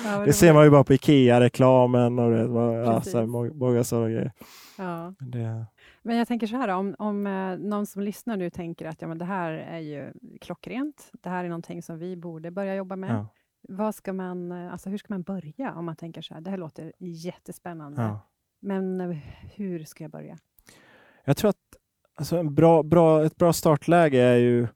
ja. 0.04 0.18
det, 0.18 0.24
det 0.26 0.32
ser 0.32 0.52
man 0.52 0.64
ju 0.64 0.70
bara 0.70 0.84
på 0.84 0.92
Ikea-reklamen 0.94 2.18
och 2.18 2.30
det, 2.30 2.42
ja, 2.84 3.00
så 3.00 3.18
här, 3.18 3.26
många 3.54 3.84
sådana 3.84 4.08
grejer. 4.08 4.32
Ja. 4.78 5.14
Det, 5.20 5.66
Men 6.02 6.16
jag 6.16 6.28
tänker 6.28 6.46
så 6.46 6.56
här, 6.56 6.68
om, 6.68 6.94
om 6.98 7.26
eh, 7.26 7.56
någon 7.68 7.86
som 7.86 8.02
lyssnar 8.02 8.36
nu 8.36 8.50
tänker 8.50 8.86
att 8.86 9.02
ja, 9.02 9.08
men 9.08 9.18
det 9.18 9.24
här 9.24 9.52
är 9.52 9.78
ju 9.78 10.12
klockrent, 10.40 11.10
det 11.22 11.28
här 11.28 11.44
är 11.44 11.48
någonting 11.48 11.82
som 11.82 11.98
vi 11.98 12.16
borde 12.16 12.50
börja 12.50 12.74
jobba 12.74 12.96
med. 12.96 13.10
ja, 13.10 13.26
Vad 13.68 13.94
ska 13.94 14.12
man, 14.12 14.52
eh, 14.52 14.72
alltså 14.72 14.90
hur 14.90 14.98
ska 14.98 15.06
man 15.14 15.22
börja 15.22 15.74
om 15.74 15.84
man 15.84 15.96
tänker 15.96 16.22
så 16.22 16.34
här, 16.34 16.40
det 16.40 16.50
här 16.50 16.58
låter 16.58 16.92
jättespännande, 16.98 18.02
ja 18.02 18.20
men 18.64 19.00
eh, 19.00 19.16
hur 19.54 19.84
ska 19.84 20.04
jag 20.04 20.10
börja? 20.10 20.38
Jag 21.24 21.36
tror 21.36 21.50
att 21.50 21.56
alltså 22.14 22.36
en 22.36 22.54
bra, 22.54 22.82
bra, 22.82 23.24
ett 23.24 23.36
bra 23.36 23.52
startläge 23.52 24.20
är 24.20 24.36
ju 24.36 24.66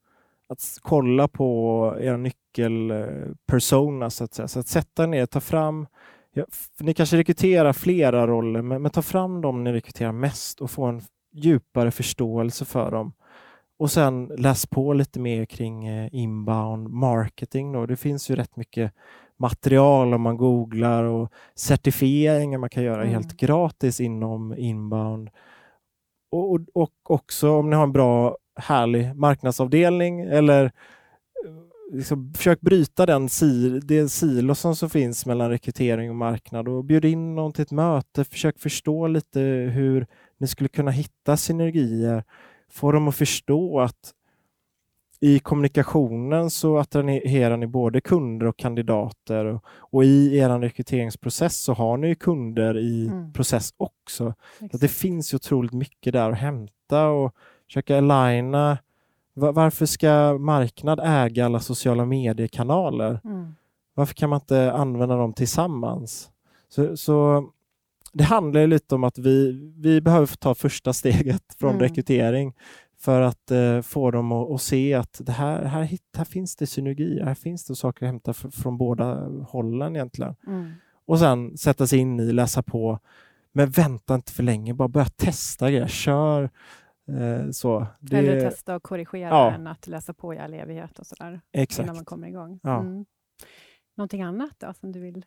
att 0.48 0.78
kolla 0.82 1.28
på 1.28 1.96
era 2.00 2.16
nyckelpersona 2.16 4.04
eh, 4.06 4.08
så 4.08 4.24
att 4.24 4.34
säga. 4.34 4.48
Så 4.48 4.60
att 4.60 4.68
sätta 4.68 5.06
ner, 5.06 5.26
ta 5.26 5.40
fram 5.40 5.86
ja, 6.32 6.44
ni 6.80 6.94
kanske 6.94 7.16
rekryterar 7.16 7.72
flera 7.72 8.26
roller, 8.26 8.62
men, 8.62 8.82
men 8.82 8.90
ta 8.90 9.02
fram 9.02 9.40
dem 9.40 9.64
ni 9.64 9.72
rekryterar 9.72 10.12
mest 10.12 10.60
och 10.60 10.70
få 10.70 10.84
en 10.84 11.02
djupare 11.32 11.90
förståelse 11.90 12.64
för 12.64 12.90
dem. 12.90 13.12
Och 13.78 13.90
sen 13.90 14.26
läs 14.26 14.66
på 14.66 14.92
lite 14.92 15.20
mer 15.20 15.44
kring 15.44 15.86
eh, 15.86 16.08
inbound 16.12 16.88
marketing. 16.88 17.72
Då. 17.72 17.86
Det 17.86 17.96
finns 17.96 18.30
ju 18.30 18.36
rätt 18.36 18.56
mycket 18.56 18.92
material 19.38 20.14
om 20.14 20.22
man 20.22 20.36
googlar 20.36 21.04
och 21.04 21.32
certifieringar 21.54 22.58
man 22.58 22.70
kan 22.70 22.82
göra 22.82 23.02
Mm. 23.02 23.14
helt 23.14 23.36
gratis 23.36 24.00
inom 24.00 24.54
inbound. 24.58 25.30
Och, 26.32 26.52
och, 26.52 26.60
och 26.74 27.10
också 27.10 27.50
om 27.50 27.70
ni 27.70 27.76
har 27.76 27.82
en 27.82 27.92
bra 27.92 28.36
härlig 28.60 29.14
marknadsavdelning 29.14 30.20
eller 30.20 30.72
liksom, 31.92 32.34
försök 32.34 32.60
bryta 32.60 33.06
den 33.06 33.28
sil, 33.38 33.86
det 33.86 34.08
silosen 34.08 34.76
som 34.76 34.90
finns 34.90 35.26
mellan 35.26 35.50
rekrytering 35.50 36.10
och 36.10 36.16
marknad 36.16 36.68
och 36.68 36.84
bjud 36.84 37.04
in 37.04 37.34
någon 37.34 37.52
till 37.52 37.62
ett 37.62 37.70
möte. 37.70 38.24
Försök 38.24 38.58
förstå 38.58 39.06
lite 39.06 39.40
hur 39.72 40.06
ni 40.38 40.46
skulle 40.46 40.68
kunna 40.68 40.90
hitta 40.90 41.36
synergier. 41.36 42.24
Få 42.70 42.92
dem 42.92 43.08
att 43.08 43.16
förstå 43.16 43.80
att 43.80 44.14
i 45.20 45.38
kommunikationen 45.38 46.50
så 46.50 46.78
attraherar 46.78 47.56
ni 47.56 47.66
både 47.66 48.00
kunder 48.00 48.46
och 48.46 48.56
kandidater 48.56 49.44
och, 49.44 49.64
och 49.66 50.04
i 50.04 50.38
er 50.38 50.58
rekryteringsprocess 50.60 51.56
så 51.56 51.72
har 51.72 51.96
ni 51.96 52.14
kunder 52.14 52.78
i 52.78 53.06
Mm. 53.06 53.32
process 53.32 53.74
också. 53.76 54.24
Så 54.24 54.34
Exakt. 54.58 54.74
att 54.74 54.80
det 54.80 54.88
finns 54.88 55.32
ju 55.34 55.36
otroligt 55.36 55.72
mycket 55.72 56.12
där 56.12 56.30
att 56.30 56.38
hämta 56.38 57.06
och 57.08 57.34
försöka 57.66 57.98
aligna. 57.98 58.78
Va- 59.34 59.52
Varför 59.52 59.86
ska 59.86 60.38
marknad 60.38 61.00
äga 61.02 61.44
alla 61.46 61.60
sociala 61.60 62.04
mediekanaler? 62.04 63.20
Mm. 63.24 63.54
Varför 63.94 64.14
kan 64.14 64.30
man 64.30 64.36
inte 64.40 64.72
använda 64.72 65.16
dem 65.16 65.32
tillsammans? 65.32 66.30
Så, 66.68 66.96
så 66.96 67.48
det 68.12 68.24
handlar 68.24 68.60
ju 68.60 68.66
lite 68.66 68.94
om 68.94 69.04
att 69.04 69.18
vi, 69.18 69.52
vi 69.76 70.00
behöver 70.00 70.26
ta 70.26 70.54
första 70.54 70.92
steget 71.00 71.42
från 71.58 71.70
Mm. 71.70 71.80
rekrytering 71.82 72.54
för 73.00 73.20
att 73.20 73.50
eh, 73.50 73.80
få 73.80 74.10
dem 74.10 74.32
att, 74.32 74.50
att 74.50 74.62
se 74.62 74.94
att 74.94 75.20
det 75.24 75.32
här, 75.32 75.64
här, 75.64 75.88
här 76.16 76.24
finns 76.24 76.56
det 76.56 76.66
synergi, 76.66 77.22
här 77.22 77.34
finns 77.34 77.64
det 77.66 77.74
saker 77.74 78.06
att 78.06 78.10
hämta 78.12 78.30
f- 78.30 78.46
från 78.52 78.78
båda 78.78 79.28
hållen 79.28 79.96
egentligen. 79.96 80.34
Mm. 80.46 80.72
Och 81.06 81.18
sen 81.18 81.56
sätta 81.58 81.86
sig 81.86 81.98
in 81.98 82.20
i, 82.20 82.32
läsa 82.32 82.62
på. 82.62 82.98
Men 83.52 83.70
vänta 83.70 84.14
inte 84.14 84.32
för 84.32 84.42
länge, 84.42 84.74
bara 84.74 84.88
börja 84.88 85.06
testa 85.06 85.70
grejer, 85.70 85.86
kör. 85.86 86.50
Eh, 87.08 87.50
så. 87.50 87.86
Det, 88.00 88.16
Eller 88.18 88.40
testa 88.50 88.76
och 88.76 88.82
korrigera 88.82 89.28
Ja. 89.28 89.50
än 89.52 89.66
att 89.66 89.86
läsa 89.86 90.14
på 90.14 90.34
i 90.34 90.38
all 90.38 90.54
evighet 90.54 90.98
och 90.98 91.06
sådär 91.06 91.40
exakt. 91.52 91.84
innan 91.84 91.96
man 91.96 92.04
kommer 92.04 92.28
igång. 92.28 92.60
Ja. 92.62 92.80
Mm. 92.80 93.04
Någonting 93.96 94.22
annat 94.22 94.50
då 94.58 94.72
som 94.80 94.92
du 94.92 95.00
vill 95.00 95.24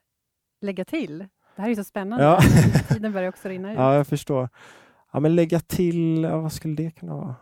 lägga 0.62 0.86
till? 0.86 1.18
Det 1.56 1.62
här 1.62 1.66
är 1.66 1.70
ju 1.70 1.76
så 1.76 1.84
spännande. 1.84 2.26
Ja. 2.26 2.40
Tiden 2.90 3.12
börjar 3.14 3.30
också 3.30 3.50
rinna 3.50 3.72
ut. 3.72 3.78
Ja, 3.78 3.96
jag 3.96 4.08
förstår. 4.08 4.50
Ja, 5.14 5.20
men 5.20 5.36
lägga 5.36 5.60
till, 5.60 6.24
ja, 6.24 6.42
vad 6.42 6.52
skulle 6.54 6.76
det 6.76 6.92
kunna 6.92 7.16
vara? 7.16 7.36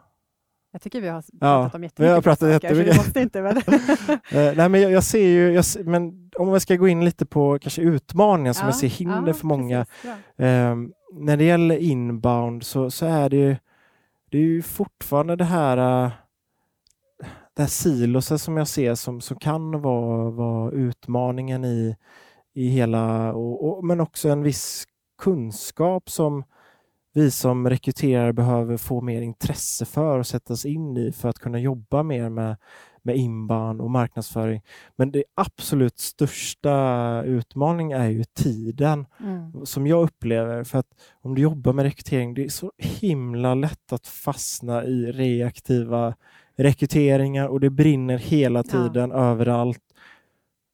Jag 0.72 0.82
tycker 0.82 1.02
vi 1.02 1.08
har 1.08 1.22
pratat 1.22 1.38
Ja, 1.42 1.70
om 1.74 1.82
vi 1.82 1.86
jättemycket 1.86 2.16
har 2.16 2.22
pratat 2.22 2.54
saker, 2.54 2.70
så 2.70 2.74
vi 2.76 2.80
jättemycket. 2.80 3.06
måste 3.06 3.22
inte 3.22 3.42
väl? 3.42 3.58
Eh, 4.32 4.56
nej, 4.58 4.70
men 4.70 4.82
jag, 4.82 4.92
jag 4.92 5.04
ser 5.04 5.28
ju, 5.28 5.52
jag, 5.54 5.66
men 5.86 6.30
om 6.38 6.48
man 6.48 6.60
ska 6.62 6.76
gå 6.76 6.88
in 6.88 7.06
lite 7.06 7.26
på 7.26 7.60
kanske 7.60 7.82
utmaningar 7.82 8.54
som 8.54 8.62
Ja, 8.62 8.68
jag 8.68 8.76
ser 8.76 8.88
hinder 8.88 9.28
ja, 9.28 9.34
för 9.34 9.46
många. 9.48 9.86
precis. 9.86 10.18
Ehm, 10.38 10.92
när 11.14 11.38
det 11.38 11.44
gäller 11.44 11.78
inbound 11.78 12.64
så, 12.64 12.92
så 12.92 13.06
är 13.06 13.30
det 13.30 13.38
ju, 13.38 13.56
det 14.32 14.38
är 14.38 14.42
ju 14.42 14.62
fortfarande 14.62 15.36
det 15.36 15.44
här, 15.46 16.06
uh, 16.06 16.12
det 17.56 17.62
här 17.62 17.70
siloset 17.70 18.42
som 18.42 18.58
jag 18.58 18.68
ser 18.68 18.96
som, 18.96 19.22
som 19.22 19.38
kan 19.38 19.82
vara, 19.82 20.30
vara 20.30 20.72
utmaningen 20.72 21.66
i, 21.66 21.96
i 22.54 22.68
hela, 22.68 23.34
och, 23.34 23.68
och, 23.78 23.86
men 23.86 24.00
också 24.00 24.30
en 24.30 24.44
viss 24.44 24.86
kunskap 25.22 26.10
som 26.10 26.44
vi 27.20 27.32
som 27.32 27.70
rekryterare 27.70 28.34
behöver 28.34 28.78
få 28.78 29.02
mer 29.02 29.22
intresse 29.22 29.86
för 29.86 30.20
och 30.20 30.28
sätta 30.28 30.54
oss 30.54 30.66
in 30.66 30.98
i 30.98 31.12
för 31.12 31.30
att 31.30 31.40
kunna 31.40 31.60
jobba 31.60 32.04
mer 32.04 32.30
med, 32.30 32.56
med 33.04 33.16
inbound 33.16 33.82
och 33.82 33.92
marknadsföring. 33.92 34.62
Men 34.96 35.12
det 35.12 35.24
absolut 35.36 36.00
största 36.00 36.74
utmaningen 37.26 38.02
är 38.02 38.10
ju 38.10 38.24
tiden 38.24 39.06
Mm. 39.24 39.66
som 39.66 39.88
jag 39.88 40.04
upplever. 40.04 40.64
För 40.64 40.80
att 40.80 40.88
om 41.22 41.36
du 41.36 41.42
jobbar 41.42 41.74
med 41.74 41.84
rekrytering, 41.84 42.34
det 42.34 42.46
är 42.46 42.50
så 42.50 42.72
himla 42.78 43.54
lätt 43.56 43.94
att 43.94 44.08
fastna 44.08 44.84
i 44.86 45.12
reaktiva 45.12 46.14
rekryteringar 46.58 47.48
och 47.48 47.60
det 47.60 47.70
brinner 47.70 48.18
hela 48.18 48.60
Ja. 48.60 48.64
tiden 48.64 49.12
överallt. 49.12 49.80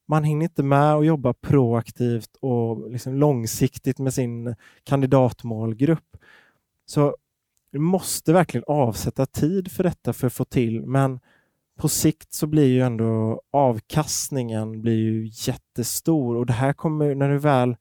Man 0.08 0.24
hinner 0.24 0.44
inte 0.44 0.64
med 0.64 0.94
att 0.94 1.06
jobba 1.06 1.34
proaktivt 1.34 2.36
och 2.40 2.92
liksom 2.92 3.16
långsiktigt 3.16 4.00
med 4.00 4.14
sin 4.14 4.56
kandidatmålgrupp. 4.84 6.18
Så 6.86 7.16
du 7.72 7.80
måste 7.80 8.34
verkligen 8.34 8.64
avsätta 8.68 9.26
tid 9.26 9.72
för 9.72 9.84
detta 9.84 10.14
för 10.14 10.28
att 10.28 10.34
få 10.34 10.46
till, 10.46 10.82
men 10.86 11.20
på 11.78 11.90
sikt 11.90 12.34
så 12.34 12.48
blir 12.48 12.68
ju 12.68 12.82
ändå 12.82 13.42
avkastningen 13.52 14.82
blir 14.82 14.98
ju 14.98 15.30
jättestor 15.32 16.36
och 16.36 16.46
det 16.46 16.54
här 16.54 16.74
kommer 16.74 17.16
när 17.16 17.30
du 17.30 17.38
väl 17.38 17.76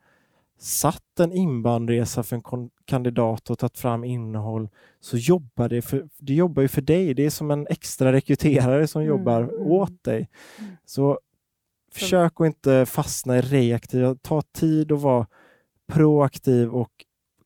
satt 0.59 1.21
en 1.21 1.33
inboundresa 1.33 2.23
för 2.23 2.37
en 2.37 2.71
kandidat 2.85 3.51
och 3.51 3.59
tagit 3.59 3.79
fram 3.79 4.05
innehåll 4.05 4.69
så 5.01 5.17
jobbar 5.17 5.69
det 5.69 5.83
för, 5.83 6.09
det 6.19 6.35
jobbar 6.35 6.63
ju 6.63 6.69
för 6.69 6.83
dig. 6.83 7.15
Det 7.15 7.27
är 7.27 7.31
som 7.31 7.51
en 7.51 7.67
extra 7.67 8.13
rekryterare 8.13 8.87
som 8.87 9.03
Mm, 9.03 9.09
jobbar 9.09 9.43
mm. 9.43 9.55
åt 9.57 10.05
dig. 10.05 10.29
Mm. 10.59 10.77
Så 10.85 11.19
försök 11.95 12.41
att 12.41 12.47
inte 12.47 12.87
fastna 12.87 13.39
i 13.39 13.41
reaktiva. 13.41 14.15
Ta 14.15 14.43
tid 14.43 14.93
att 14.93 15.01
vara 15.01 15.27
proaktiv 15.93 16.69
och 16.69 16.91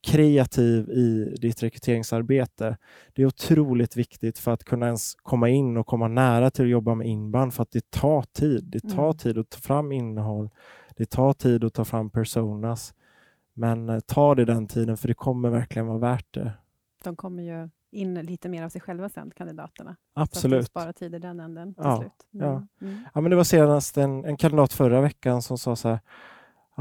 kreativ 0.02 0.90
i 0.90 1.36
ditt 1.40 1.62
rekryteringsarbete. 1.62 2.76
Det 3.14 3.22
är 3.22 3.26
otroligt 3.26 3.96
viktigt 3.96 4.38
för 4.38 4.50
att 4.52 4.64
kunna 4.64 4.86
ens 4.86 5.14
komma 5.14 5.48
in 5.48 5.76
och 5.76 5.86
komma 5.86 6.08
nära 6.08 6.50
till 6.50 6.64
att 6.64 6.70
jobba 6.70 6.94
med 6.94 7.06
inbound 7.06 7.54
för 7.54 7.62
att 7.62 7.70
det 7.70 7.90
tar 7.90 8.22
tid. 8.22 8.64
Det 8.64 8.80
tar 8.80 9.04
Mm. 9.04 9.16
tid 9.16 9.38
att 9.38 9.50
ta 9.50 9.58
fram 9.58 9.92
innehåll. 9.92 10.50
Det 10.96 11.10
tar 11.10 11.32
tid 11.32 11.64
att 11.64 11.74
ta 11.74 11.84
fram 11.84 12.10
personas. 12.10 12.94
Men 13.54 13.88
eh, 13.88 14.00
ta 14.00 14.34
det 14.34 14.44
den 14.44 14.66
tiden 14.66 14.96
för 14.96 15.08
det 15.08 15.14
kommer 15.14 15.50
verkligen 15.50 15.86
vara 15.86 15.98
värt 15.98 16.34
det. 16.34 16.52
De 17.04 17.16
kommer 17.16 17.42
ju 17.42 17.68
in 17.90 18.14
lite 18.14 18.48
mer 18.48 18.64
av 18.64 18.68
sig 18.68 18.80
själva 18.80 19.08
sen, 19.08 19.30
kandidaterna. 19.36 19.96
Så 20.14 20.20
att 20.20 20.28
Absolut. 20.28 20.72
tid 20.92 21.14
i 21.14 21.18
den 21.18 21.40
änden 21.40 21.74
till 21.74 21.84
Ja, 21.84 21.98
slut. 22.00 22.12
ja. 22.30 22.66
Mm. 22.80 23.04
Ja, 23.14 23.20
men 23.20 23.30
det 23.30 23.36
var 23.36 23.44
senast 23.44 23.96
en, 23.98 24.24
en 24.24 24.36
kandidat 24.36 24.72
förra 24.72 25.00
veckan 25.00 25.42
som 25.42 25.58
sa 25.58 25.76
så 25.76 25.88
här. 25.88 25.98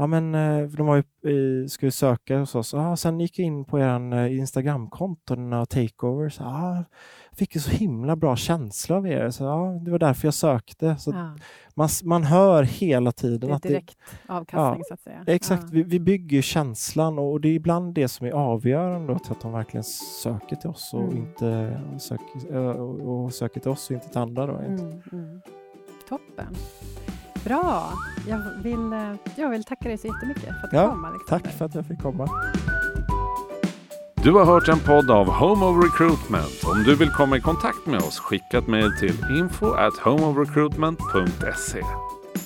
Ja, 0.00 0.06
men 0.06 0.34
eh, 0.34 0.68
de 0.68 0.86
var 0.86 1.04
ju, 1.22 1.68
skulle 1.68 1.92
söka 1.92 2.38
hos 2.38 2.54
oss. 2.54 2.72
Ja, 2.72 2.96
sen 2.96 3.20
gick 3.20 3.38
jag 3.38 3.46
in 3.46 3.64
på 3.64 3.78
er 3.78 4.26
Instagramkonton 4.26 5.52
och 5.52 5.68
takeovers. 5.68 6.40
Ja, 6.40 6.76
jag 7.30 7.38
fick 7.38 7.54
ju 7.54 7.60
så 7.60 7.70
himla 7.70 8.16
bra 8.16 8.36
känsla 8.36 8.96
av 8.96 9.06
er. 9.06 9.30
Så, 9.30 9.44
ja, 9.44 9.80
det 9.84 9.90
var 9.90 9.98
därför 9.98 10.26
jag 10.26 10.34
sökte. 10.34 10.96
Så 10.96 11.10
Ja, 11.10 11.36
man, 11.74 11.88
man 12.04 12.22
hör 12.24 12.62
hela 12.62 13.10
det 13.10 13.16
tiden 13.16 13.50
är 13.50 13.54
att 13.54 13.62
det, 13.62 13.68
direkt 13.68 13.98
avkastning 14.26 14.84
så 14.84 14.94
att 14.94 15.00
säga. 15.00 15.24
Exakt, 15.26 15.62
Ja. 15.62 15.68
vi, 15.72 15.82
vi 15.82 16.00
bygger 16.00 16.42
känslan 16.42 17.18
och 17.18 17.40
det 17.40 17.48
är 17.48 17.54
ibland 17.54 17.94
det 17.94 18.08
som 18.08 18.26
är 18.26 18.32
avgörande 18.32 19.12
då 19.12 19.18
till 19.18 19.32
att 19.32 19.40
de 19.40 19.52
verkligen 19.52 19.84
söker 20.22 20.56
till 20.56 20.70
oss 20.70 20.90
och 20.94 21.02
Mm. 21.02 21.16
inte 21.16 21.80
söker, 21.98 22.52
ö, 22.52 22.72
och, 22.72 23.24
och 23.24 23.32
söker 23.32 23.60
till 23.60 23.70
oss 23.70 23.90
och 23.90 23.94
inte 23.94 24.08
till 24.08 24.18
andra. 24.18 24.46
Då. 24.46 24.52
Mm, 24.56 24.80
mm. 25.12 25.40
Toppen. 26.08 26.54
Bra. 27.44 27.92
Jag 28.28 28.42
vill, 28.62 28.92
eh, 28.92 29.14
jag 29.36 29.50
vill 29.50 29.64
tacka 29.64 29.88
dig 29.88 29.98
så 29.98 30.06
jättemycket 30.06 30.44
för 30.44 30.64
att 30.64 30.70
du 30.70 30.76
Ja, 30.76 30.90
kom, 30.90 31.04
Alexander. 31.04 31.44
Tack 31.44 31.58
för 31.58 31.64
att 31.64 31.74
jag 31.74 31.86
fick 31.86 32.02
komma. 32.02 32.28
Du 34.22 34.32
har 34.32 34.44
hört 34.44 34.68
en 34.68 34.78
podd 34.78 35.10
av 35.10 35.26
Home 35.26 35.64
of 35.66 35.84
Recruitment. 35.84 36.64
Om 36.64 36.82
du 36.82 36.94
vill 36.94 37.10
komma 37.10 37.36
i 37.36 37.40
kontakt 37.40 37.86
med 37.86 38.00
oss, 38.00 38.18
skicka 38.18 38.58
ett 38.58 38.66
mejl 38.66 38.92
till 38.98 39.16
info 39.38 39.66
at 39.72 39.94
homeofrecruitment.se. 39.98 41.82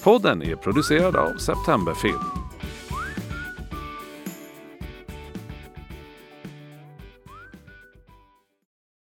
Podden 0.04 0.42
är 0.42 0.56
producerad 0.56 1.16
av 1.16 1.36
Septemberfilm. 1.38 2.41